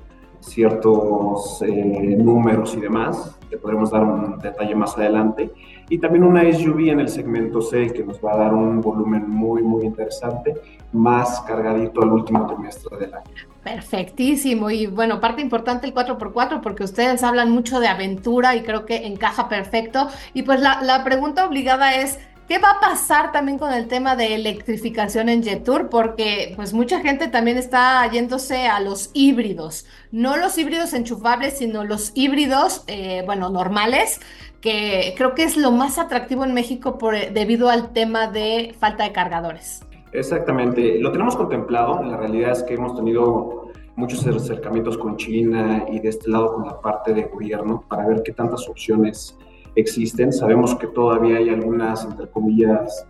ciertos 0.45 1.61
eh, 1.61 2.15
números 2.17 2.75
y 2.75 2.81
demás. 2.81 3.37
Le 3.49 3.57
podremos 3.57 3.91
dar 3.91 4.03
un 4.03 4.39
detalle 4.39 4.75
más 4.75 4.97
adelante. 4.97 5.51
Y 5.89 5.99
también 5.99 6.23
una 6.23 6.41
SUV 6.51 6.89
en 6.89 6.99
el 6.99 7.09
segmento 7.09 7.61
C 7.61 7.87
que 7.93 8.03
nos 8.03 8.19
va 8.23 8.33
a 8.33 8.37
dar 8.37 8.53
un 8.53 8.81
volumen 8.81 9.29
muy, 9.29 9.61
muy 9.61 9.85
interesante, 9.85 10.55
más 10.93 11.41
cargadito 11.41 12.01
al 12.01 12.11
último 12.11 12.47
trimestre 12.47 12.97
del 12.97 13.13
año. 13.13 13.25
Perfectísimo. 13.63 14.69
Y 14.71 14.87
bueno, 14.87 15.19
parte 15.19 15.41
importante 15.41 15.85
el 15.85 15.93
4x4 15.93 16.61
porque 16.61 16.83
ustedes 16.83 17.23
hablan 17.23 17.51
mucho 17.51 17.79
de 17.79 17.87
aventura 17.87 18.55
y 18.55 18.63
creo 18.63 18.85
que 18.85 19.05
encaja 19.05 19.47
perfecto. 19.47 20.07
Y 20.33 20.43
pues 20.43 20.59
la, 20.59 20.81
la 20.81 21.03
pregunta 21.03 21.47
obligada 21.47 21.95
es, 21.95 22.19
¿Qué 22.47 22.59
va 22.59 22.73
a 22.73 22.79
pasar 22.79 23.31
también 23.31 23.57
con 23.57 23.73
el 23.73 23.87
tema 23.87 24.15
de 24.15 24.35
electrificación 24.35 25.29
en 25.29 25.41
Jetour? 25.41 25.89
Porque 25.89 26.53
pues 26.55 26.73
mucha 26.73 26.99
gente 26.99 27.27
también 27.27 27.57
está 27.57 28.07
yéndose 28.11 28.67
a 28.67 28.79
los 28.79 29.09
híbridos, 29.15 29.87
no 30.11 30.37
los 30.37 30.55
híbridos 30.59 30.93
enchufables, 30.93 31.57
sino 31.57 31.83
los 31.83 32.11
híbridos, 32.13 32.83
eh, 32.85 33.23
bueno, 33.25 33.49
normales, 33.49 34.19
que 34.61 35.15
creo 35.17 35.33
que 35.33 35.41
es 35.41 35.57
lo 35.57 35.71
más 35.71 35.97
atractivo 35.97 36.45
en 36.45 36.53
México 36.53 36.99
por, 36.99 37.15
debido 37.15 37.67
al 37.69 37.93
tema 37.93 38.27
de 38.27 38.75
falta 38.79 39.05
de 39.05 39.11
cargadores. 39.11 39.83
Exactamente, 40.11 40.99
lo 40.99 41.11
tenemos 41.11 41.35
contemplado, 41.35 42.03
la 42.03 42.17
realidad 42.17 42.51
es 42.51 42.61
que 42.61 42.75
hemos 42.75 42.95
tenido 42.95 43.71
muchos 43.95 44.25
acercamientos 44.27 44.99
con 44.99 45.17
China 45.17 45.85
y 45.91 45.99
de 45.99 46.09
este 46.09 46.29
lado 46.29 46.53
con 46.53 46.65
la 46.67 46.79
parte 46.79 47.11
de 47.11 47.23
gobierno 47.23 47.83
para 47.89 48.05
ver 48.05 48.21
qué 48.23 48.33
tantas 48.33 48.69
opciones 48.69 49.35
existen. 49.75 50.31
Sabemos 50.31 50.75
que 50.75 50.87
todavía 50.87 51.37
hay 51.37 51.49
algunas, 51.49 52.05
entre 52.05 52.27
comillas, 52.27 53.05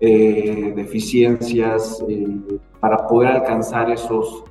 eh, 0.00 0.72
deficiencias 0.74 2.02
eh, 2.08 2.38
para 2.80 3.06
poder 3.06 3.32
alcanzar 3.32 3.90
esos 3.90 4.44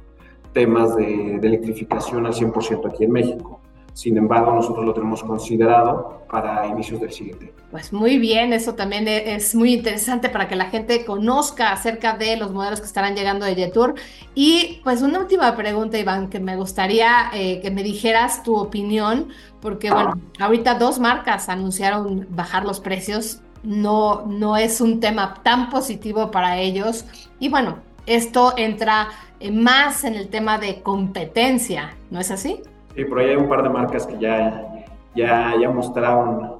temas 0.53 0.95
de, 0.95 1.36
electrificación 1.36 2.25
al 2.25 2.34
100% 2.34 2.88
aquí 2.88 3.05
en 3.05 3.12
México. 3.12 3.59
Sin 3.99 4.17
embargo, 4.17 4.53
nosotros 4.53 4.85
lo 4.85 4.93
tenemos 4.93 5.21
considerado 5.21 6.21
para 6.31 6.65
inicios 6.67 7.01
del 7.01 7.12
siguiente. 7.12 7.53
Pues 7.69 7.91
muy 7.91 8.17
bien, 8.17 8.53
eso 8.53 8.73
también 8.73 9.09
e-, 9.09 9.35
es 9.35 9.53
muy 9.55 9.73
interesante 9.73 10.29
para 10.29 10.47
que 10.47 10.55
la 10.55 10.69
gente 10.69 11.03
conozca 11.03 11.73
acerca 11.73 12.15
de 12.15 12.38
los 12.38 12.53
modelos 12.53 12.79
que 12.79 12.85
estarán 12.85 13.13
llegando 13.13 13.45
de 13.45 13.55
Jetour. 13.55 13.95
Y 14.33 14.79
pues 14.85 15.01
una 15.01 15.19
última 15.19 15.53
pregunta, 15.57 15.99
Iván, 15.99 16.29
que 16.29 16.39
me 16.39 16.55
gustaría 16.55 17.29
eh, 17.33 17.59
que 17.59 17.71
me 17.71 17.83
dijeras 17.83 18.41
tu 18.41 18.55
opinión, 18.55 19.27
porque 19.59 19.91
bueno, 19.91 20.13
ahorita 20.39 20.75
dos 20.75 20.97
marcas 20.97 21.49
anunciaron 21.49 22.25
bajar 22.29 22.63
los 22.63 22.79
precios. 22.79 23.41
No, 23.63 24.25
no 24.27 24.55
es 24.55 24.79
un 24.79 25.01
tema 25.01 25.41
tan 25.43 25.69
positivo 25.69 26.31
para 26.31 26.57
ellos. 26.57 27.03
Y 27.38 27.49
bueno, 27.49 27.79
esto 28.05 28.53
entra 28.55 29.09
más 29.51 30.05
en 30.05 30.15
el 30.15 30.29
tema 30.29 30.57
de 30.57 30.81
competencia, 30.81 31.97
¿no 32.12 32.21
es 32.21 32.31
así? 32.31 32.62
Sí, 32.95 33.06
por 33.06 33.19
ahí 33.19 33.30
hay 33.30 33.36
un 33.36 33.47
par 33.47 33.63
de 33.63 33.69
marcas 33.69 34.06
que 34.06 34.17
ya, 34.17 34.86
ya, 35.15 35.54
ya 35.60 35.69
mostraron 35.69 36.60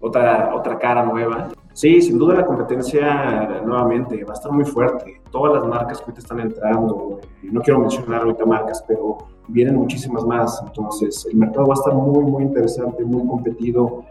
otra, 0.00 0.54
otra 0.54 0.78
cara 0.78 1.04
nueva. 1.04 1.48
Sí, 1.72 2.00
sin 2.00 2.18
duda 2.18 2.36
la 2.36 2.46
competencia 2.46 3.60
nuevamente 3.64 4.24
va 4.24 4.30
a 4.30 4.34
estar 4.34 4.50
muy 4.50 4.64
fuerte. 4.64 5.20
Todas 5.30 5.60
las 5.60 5.66
marcas 5.68 5.98
que 5.98 6.04
ahorita 6.04 6.20
están 6.20 6.40
entrando, 6.40 7.20
no 7.42 7.60
quiero 7.60 7.80
mencionar 7.80 8.22
ahorita 8.22 8.46
marcas, 8.46 8.82
pero 8.88 9.18
vienen 9.48 9.76
muchísimas 9.76 10.24
más. 10.24 10.62
Entonces, 10.66 11.26
el 11.30 11.36
mercado 11.36 11.66
va 11.66 11.74
a 11.74 11.78
estar 11.78 11.92
muy, 11.92 12.24
muy 12.24 12.44
interesante, 12.44 13.04
muy 13.04 13.26
competido. 13.28 14.04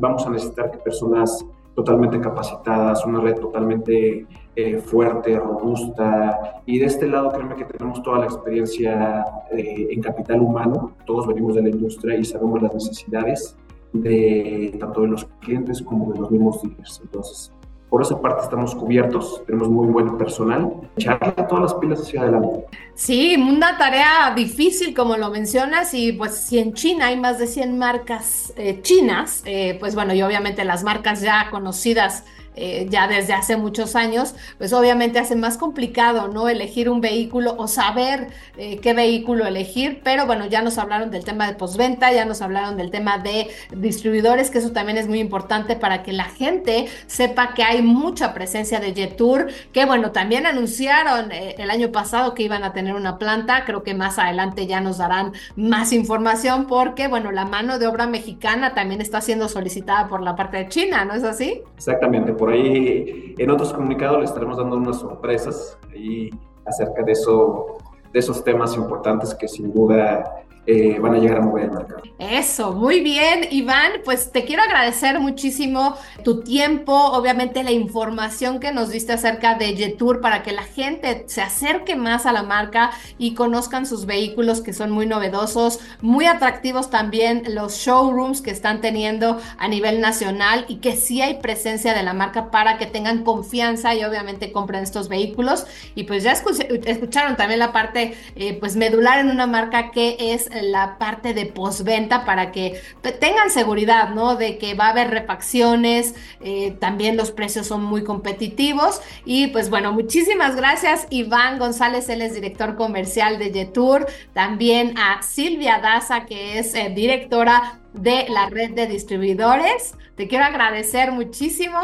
Vamos 0.00 0.26
a 0.26 0.30
necesitar 0.30 0.70
que 0.70 0.78
personas 0.78 1.44
totalmente 1.78 2.20
capacitadas, 2.20 3.04
una 3.06 3.20
red 3.20 3.36
totalmente 3.36 4.26
eh, 4.56 4.78
fuerte, 4.78 5.38
robusta. 5.38 6.60
Y 6.66 6.80
de 6.80 6.86
este 6.86 7.06
lado, 7.06 7.30
créeme 7.30 7.54
que 7.54 7.66
tenemos 7.66 8.02
toda 8.02 8.18
la 8.18 8.24
experiencia 8.24 9.24
eh, 9.52 9.86
en 9.88 10.02
capital 10.02 10.40
humano. 10.40 10.96
Todos 11.06 11.28
venimos 11.28 11.54
de 11.54 11.62
la 11.62 11.68
industria 11.68 12.16
y 12.16 12.24
sabemos 12.24 12.60
las 12.60 12.74
necesidades 12.74 13.56
de 13.92 14.76
tanto 14.80 15.02
de 15.02 15.06
los 15.06 15.24
clientes 15.38 15.80
como 15.80 16.12
de 16.12 16.18
los 16.18 16.32
mismos 16.32 16.60
dealers. 16.62 17.00
Entonces, 17.00 17.52
por 17.88 18.02
esa 18.02 18.20
parte 18.20 18.42
estamos 18.42 18.74
cubiertos, 18.74 19.42
tenemos 19.46 19.68
muy 19.68 19.86
buen 19.88 20.18
personal, 20.18 20.72
echarle 20.96 21.32
todas 21.48 21.62
las 21.62 21.74
pilas 21.74 22.00
hacia 22.00 22.22
adelante. 22.22 22.66
Sí, 22.94 23.36
una 23.36 23.78
tarea 23.78 24.32
difícil 24.34 24.94
como 24.94 25.16
lo 25.16 25.30
mencionas 25.30 25.94
y 25.94 26.12
pues 26.12 26.36
si 26.36 26.58
en 26.58 26.74
China 26.74 27.06
hay 27.06 27.16
más 27.18 27.38
de 27.38 27.46
100 27.46 27.78
marcas 27.78 28.52
eh, 28.56 28.80
chinas, 28.82 29.42
eh, 29.46 29.76
pues 29.80 29.94
bueno, 29.94 30.12
y 30.14 30.22
obviamente 30.22 30.64
las 30.64 30.84
marcas 30.84 31.22
ya 31.22 31.48
conocidas 31.50 32.24
eh, 32.58 32.86
ya 32.90 33.08
desde 33.08 33.32
hace 33.32 33.56
muchos 33.56 33.96
años, 33.96 34.34
pues 34.58 34.72
obviamente 34.72 35.18
hace 35.18 35.36
más 35.36 35.56
complicado, 35.56 36.28
¿no? 36.28 36.48
Elegir 36.48 36.90
un 36.90 37.00
vehículo 37.00 37.54
o 37.56 37.68
saber 37.68 38.28
eh, 38.56 38.78
qué 38.80 38.94
vehículo 38.94 39.46
elegir, 39.46 40.00
pero 40.02 40.26
bueno, 40.26 40.46
ya 40.46 40.62
nos 40.62 40.78
hablaron 40.78 41.10
del 41.10 41.24
tema 41.24 41.46
de 41.46 41.54
postventa, 41.54 42.12
ya 42.12 42.24
nos 42.24 42.42
hablaron 42.42 42.76
del 42.76 42.90
tema 42.90 43.18
de 43.18 43.48
distribuidores, 43.70 44.50
que 44.50 44.58
eso 44.58 44.72
también 44.72 44.98
es 44.98 45.08
muy 45.08 45.20
importante 45.20 45.76
para 45.76 46.02
que 46.02 46.12
la 46.12 46.24
gente 46.24 46.86
sepa 47.06 47.54
que 47.54 47.62
hay 47.62 47.82
mucha 47.82 48.34
presencia 48.34 48.80
de 48.80 48.94
Jetour, 48.94 49.48
que 49.72 49.84
bueno, 49.84 50.10
también 50.10 50.46
anunciaron 50.46 51.30
eh, 51.32 51.54
el 51.58 51.70
año 51.70 51.92
pasado 51.92 52.34
que 52.34 52.42
iban 52.42 52.64
a 52.64 52.72
tener 52.72 52.94
una 52.94 53.18
planta, 53.18 53.64
creo 53.64 53.82
que 53.82 53.94
más 53.94 54.18
adelante 54.18 54.66
ya 54.66 54.80
nos 54.80 54.98
darán 54.98 55.32
más 55.56 55.92
información 55.92 56.66
porque 56.66 57.08
bueno, 57.08 57.30
la 57.32 57.44
mano 57.44 57.78
de 57.78 57.86
obra 57.86 58.06
mexicana 58.06 58.74
también 58.74 59.00
está 59.00 59.20
siendo 59.20 59.48
solicitada 59.48 60.08
por 60.08 60.22
la 60.22 60.34
parte 60.34 60.56
de 60.56 60.68
China, 60.68 61.04
¿no 61.04 61.14
es 61.14 61.24
así? 61.24 61.62
Exactamente, 61.76 62.32
por 62.32 62.47
ahí 62.48 63.34
en 63.38 63.50
otros 63.50 63.72
comunicados 63.72 64.18
le 64.18 64.24
estaremos 64.24 64.56
dando 64.56 64.76
unas 64.76 64.98
sorpresas 64.98 65.78
ahí 65.90 66.30
acerca 66.66 67.02
de, 67.02 67.12
eso, 67.12 67.78
de 68.12 68.18
esos 68.18 68.44
temas 68.44 68.76
importantes 68.76 69.34
que 69.34 69.48
sin 69.48 69.72
duda 69.72 70.44
eh, 70.70 70.98
van 71.00 71.14
a 71.14 71.18
llegar 71.18 71.38
a 71.38 71.40
mover 71.40 71.64
el 71.64 71.70
mercado. 71.70 72.02
Eso, 72.18 72.74
muy 72.74 73.00
bien, 73.00 73.46
Iván. 73.50 74.02
Pues 74.04 74.32
te 74.32 74.44
quiero 74.44 74.62
agradecer 74.62 75.18
muchísimo 75.18 75.96
tu 76.24 76.42
tiempo, 76.42 76.92
obviamente 76.92 77.62
la 77.62 77.70
información 77.70 78.60
que 78.60 78.70
nos 78.70 78.90
diste 78.90 79.14
acerca 79.14 79.54
de 79.54 79.74
Jetour 79.76 80.20
para 80.20 80.42
que 80.42 80.52
la 80.52 80.64
gente 80.64 81.24
se 81.26 81.40
acerque 81.40 81.96
más 81.96 82.26
a 82.26 82.32
la 82.32 82.42
marca 82.42 82.90
y 83.16 83.32
conozcan 83.32 83.86
sus 83.86 84.04
vehículos 84.04 84.60
que 84.60 84.74
son 84.74 84.90
muy 84.90 85.06
novedosos, 85.06 85.80
muy 86.02 86.26
atractivos 86.26 86.90
también 86.90 87.44
los 87.48 87.78
showrooms 87.78 88.42
que 88.42 88.50
están 88.50 88.82
teniendo 88.82 89.40
a 89.56 89.68
nivel 89.68 90.02
nacional 90.02 90.66
y 90.68 90.76
que 90.80 90.96
sí 90.96 91.22
hay 91.22 91.40
presencia 91.40 91.94
de 91.94 92.02
la 92.02 92.12
marca 92.12 92.50
para 92.50 92.76
que 92.76 92.84
tengan 92.84 93.24
confianza 93.24 93.94
y 93.94 94.04
obviamente 94.04 94.52
compren 94.52 94.82
estos 94.82 95.08
vehículos. 95.08 95.66
Y 95.94 96.04
pues 96.04 96.24
ya 96.24 96.32
escucharon 96.32 97.36
también 97.36 97.58
la 97.58 97.72
parte 97.72 98.18
eh, 98.36 98.52
pues 98.60 98.76
medular 98.76 99.18
en 99.20 99.30
una 99.30 99.46
marca 99.46 99.92
que 99.92 100.16
es 100.18 100.50
la 100.62 100.98
parte 100.98 101.34
de 101.34 101.46
postventa 101.46 102.24
para 102.24 102.52
que 102.52 102.80
tengan 103.20 103.50
seguridad, 103.50 104.10
¿no? 104.10 104.36
De 104.36 104.58
que 104.58 104.74
va 104.74 104.86
a 104.86 104.90
haber 104.90 105.10
refacciones, 105.10 106.14
eh, 106.40 106.76
también 106.80 107.16
los 107.16 107.30
precios 107.30 107.66
son 107.66 107.84
muy 107.84 108.04
competitivos. 108.04 109.00
Y 109.24 109.48
pues 109.48 109.70
bueno, 109.70 109.92
muchísimas 109.92 110.56
gracias 110.56 111.06
Iván 111.10 111.58
González, 111.58 112.08
él 112.08 112.22
es 112.22 112.34
director 112.34 112.76
comercial 112.76 113.38
de 113.38 113.52
Jetour, 113.52 114.06
también 114.32 114.94
a 114.98 115.22
Silvia 115.22 115.78
Daza, 115.78 116.26
que 116.26 116.58
es 116.58 116.74
eh, 116.74 116.92
directora 116.94 117.80
de 117.92 118.26
la 118.28 118.48
red 118.48 118.70
de 118.70 118.86
distribuidores. 118.86 119.94
Te 120.16 120.28
quiero 120.28 120.44
agradecer 120.44 121.12
muchísimo. 121.12 121.78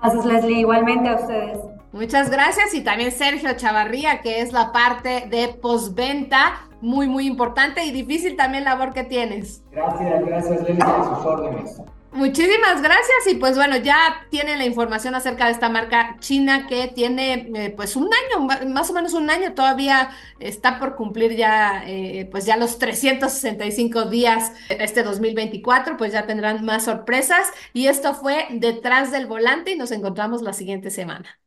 Gracias 0.00 0.24
Leslie, 0.24 0.60
igualmente 0.60 1.08
a 1.08 1.14
ustedes. 1.16 1.58
Muchas 1.92 2.30
gracias 2.30 2.74
y 2.74 2.82
también 2.82 3.10
Sergio 3.10 3.56
Chavarría, 3.56 4.20
que 4.20 4.42
es 4.42 4.52
la 4.52 4.70
parte 4.70 5.28
de 5.30 5.48
postventa 5.48 6.65
muy, 6.80 7.08
muy 7.08 7.26
importante 7.26 7.84
y 7.84 7.90
difícil 7.90 8.36
también 8.36 8.64
labor 8.64 8.92
que 8.92 9.04
tienes. 9.04 9.62
Gracias, 9.72 10.24
gracias, 10.24 10.60
a 10.60 11.16
sus 11.16 11.26
órdenes. 11.26 11.80
Muchísimas 12.16 12.80
gracias 12.80 13.26
y 13.30 13.34
pues 13.34 13.56
bueno, 13.56 13.76
ya 13.76 14.26
tienen 14.30 14.56
la 14.56 14.64
información 14.64 15.14
acerca 15.14 15.46
de 15.46 15.52
esta 15.52 15.68
marca 15.68 16.16
china 16.18 16.66
que 16.66 16.88
tiene 16.88 17.50
eh, 17.54 17.74
pues 17.76 17.94
un 17.94 18.08
año, 18.08 18.48
más 18.68 18.88
o 18.88 18.94
menos 18.94 19.12
un 19.12 19.28
año, 19.28 19.52
todavía 19.52 20.08
está 20.38 20.78
por 20.78 20.96
cumplir 20.96 21.36
ya 21.36 21.82
eh, 21.86 22.26
pues 22.30 22.46
ya 22.46 22.56
los 22.56 22.78
365 22.78 24.06
días 24.06 24.52
este 24.70 25.02
2024, 25.02 25.98
pues 25.98 26.12
ya 26.14 26.26
tendrán 26.26 26.64
más 26.64 26.84
sorpresas 26.86 27.48
y 27.74 27.88
esto 27.88 28.14
fue 28.14 28.46
detrás 28.50 29.10
del 29.10 29.26
volante 29.26 29.72
y 29.72 29.76
nos 29.76 29.90
encontramos 29.90 30.40
la 30.40 30.54
siguiente 30.54 30.90
semana 30.90 31.38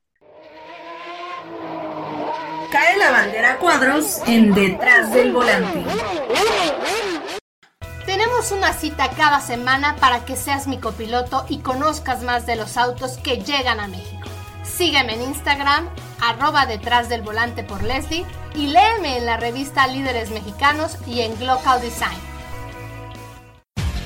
cae 2.72 2.98
la 2.98 3.12
bandera 3.12 3.58
cuadros 3.58 4.22
en 4.28 4.54
detrás 4.54 5.12
del 5.14 5.32
volante. 5.32 5.84
Tenemos 8.06 8.40
Tenemos 8.40 8.52
una 8.52 8.74
cita 8.74 9.10
cada 9.12 9.42
semana 9.42 9.96
para 9.98 10.26
que 10.26 10.36
seas 10.36 10.66
mi 10.66 10.80
copiloto 10.80 11.46
y 11.50 11.60
conozcas 11.60 12.24
más 12.24 12.46
de 12.46 12.56
los 12.56 12.78
autos 12.78 13.18
que 13.18 13.38
llegan 13.44 13.80
a 13.80 13.88
México. 13.88 14.28
Sígueme 14.64 15.14
en 15.14 15.24
Instagram, 15.24 15.90
arroba 16.22 16.66
detrás 16.66 17.10
del 17.10 17.22
volante 17.22 17.64
por 17.64 17.84
Leslie 17.84 18.26
y 18.56 18.68
léeme 18.68 19.18
en 19.18 19.26
la 19.26 19.38
revista 19.38 19.88
Líderes 19.88 20.32
Mexicanos 20.32 20.98
y 21.06 21.22
en 21.22 21.38
Glocal 21.38 21.82
Design. 21.82 22.29